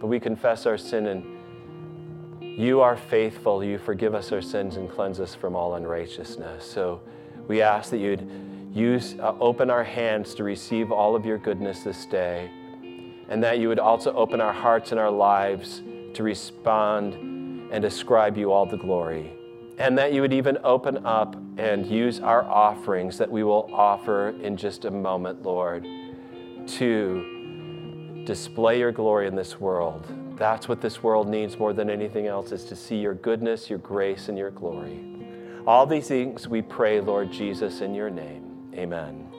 But 0.00 0.06
we 0.08 0.18
confess 0.18 0.66
our 0.66 0.78
sin, 0.78 1.06
and 1.06 2.58
you 2.58 2.80
are 2.80 2.96
faithful. 2.96 3.62
You 3.62 3.78
forgive 3.78 4.14
us 4.14 4.32
our 4.32 4.42
sins 4.42 4.76
and 4.76 4.90
cleanse 4.90 5.20
us 5.20 5.34
from 5.34 5.54
all 5.54 5.74
unrighteousness. 5.74 6.64
So 6.64 7.00
we 7.46 7.62
ask 7.62 7.90
that 7.90 7.98
you'd 7.98 8.28
use, 8.72 9.14
uh, 9.20 9.34
open 9.40 9.70
our 9.70 9.84
hands 9.84 10.34
to 10.36 10.44
receive 10.44 10.90
all 10.90 11.14
of 11.14 11.24
your 11.24 11.38
goodness 11.38 11.82
this 11.82 12.06
day, 12.06 12.50
and 13.28 13.42
that 13.42 13.58
you 13.58 13.68
would 13.68 13.78
also 13.78 14.12
open 14.14 14.40
our 14.40 14.52
hearts 14.52 14.90
and 14.90 15.00
our 15.00 15.10
lives 15.10 15.82
to 16.14 16.22
respond 16.22 17.14
and 17.72 17.84
ascribe 17.84 18.36
you 18.36 18.52
all 18.52 18.66
the 18.66 18.76
glory 18.76 19.32
and 19.78 19.96
that 19.98 20.12
you 20.12 20.20
would 20.20 20.32
even 20.32 20.58
open 20.64 21.04
up 21.06 21.36
and 21.56 21.86
use 21.86 22.20
our 22.20 22.42
offerings 22.44 23.18
that 23.18 23.30
we 23.30 23.42
will 23.42 23.68
offer 23.72 24.30
in 24.42 24.56
just 24.56 24.84
a 24.84 24.90
moment, 24.90 25.42
Lord, 25.42 25.86
to 26.66 28.22
display 28.24 28.78
your 28.78 28.92
glory 28.92 29.26
in 29.26 29.34
this 29.34 29.60
world. 29.60 30.06
That's 30.36 30.68
what 30.68 30.80
this 30.80 31.02
world 31.02 31.28
needs 31.28 31.58
more 31.58 31.72
than 31.72 31.90
anything 31.90 32.26
else 32.26 32.52
is 32.52 32.64
to 32.66 32.76
see 32.76 32.96
your 32.96 33.14
goodness, 33.14 33.70
your 33.70 33.78
grace, 33.78 34.28
and 34.28 34.36
your 34.36 34.50
glory. 34.50 35.00
All 35.66 35.86
these 35.86 36.08
things 36.08 36.48
we 36.48 36.62
pray, 36.62 37.00
Lord 37.00 37.30
Jesus, 37.30 37.80
in 37.80 37.94
your 37.94 38.10
name. 38.10 38.72
Amen. 38.74 39.31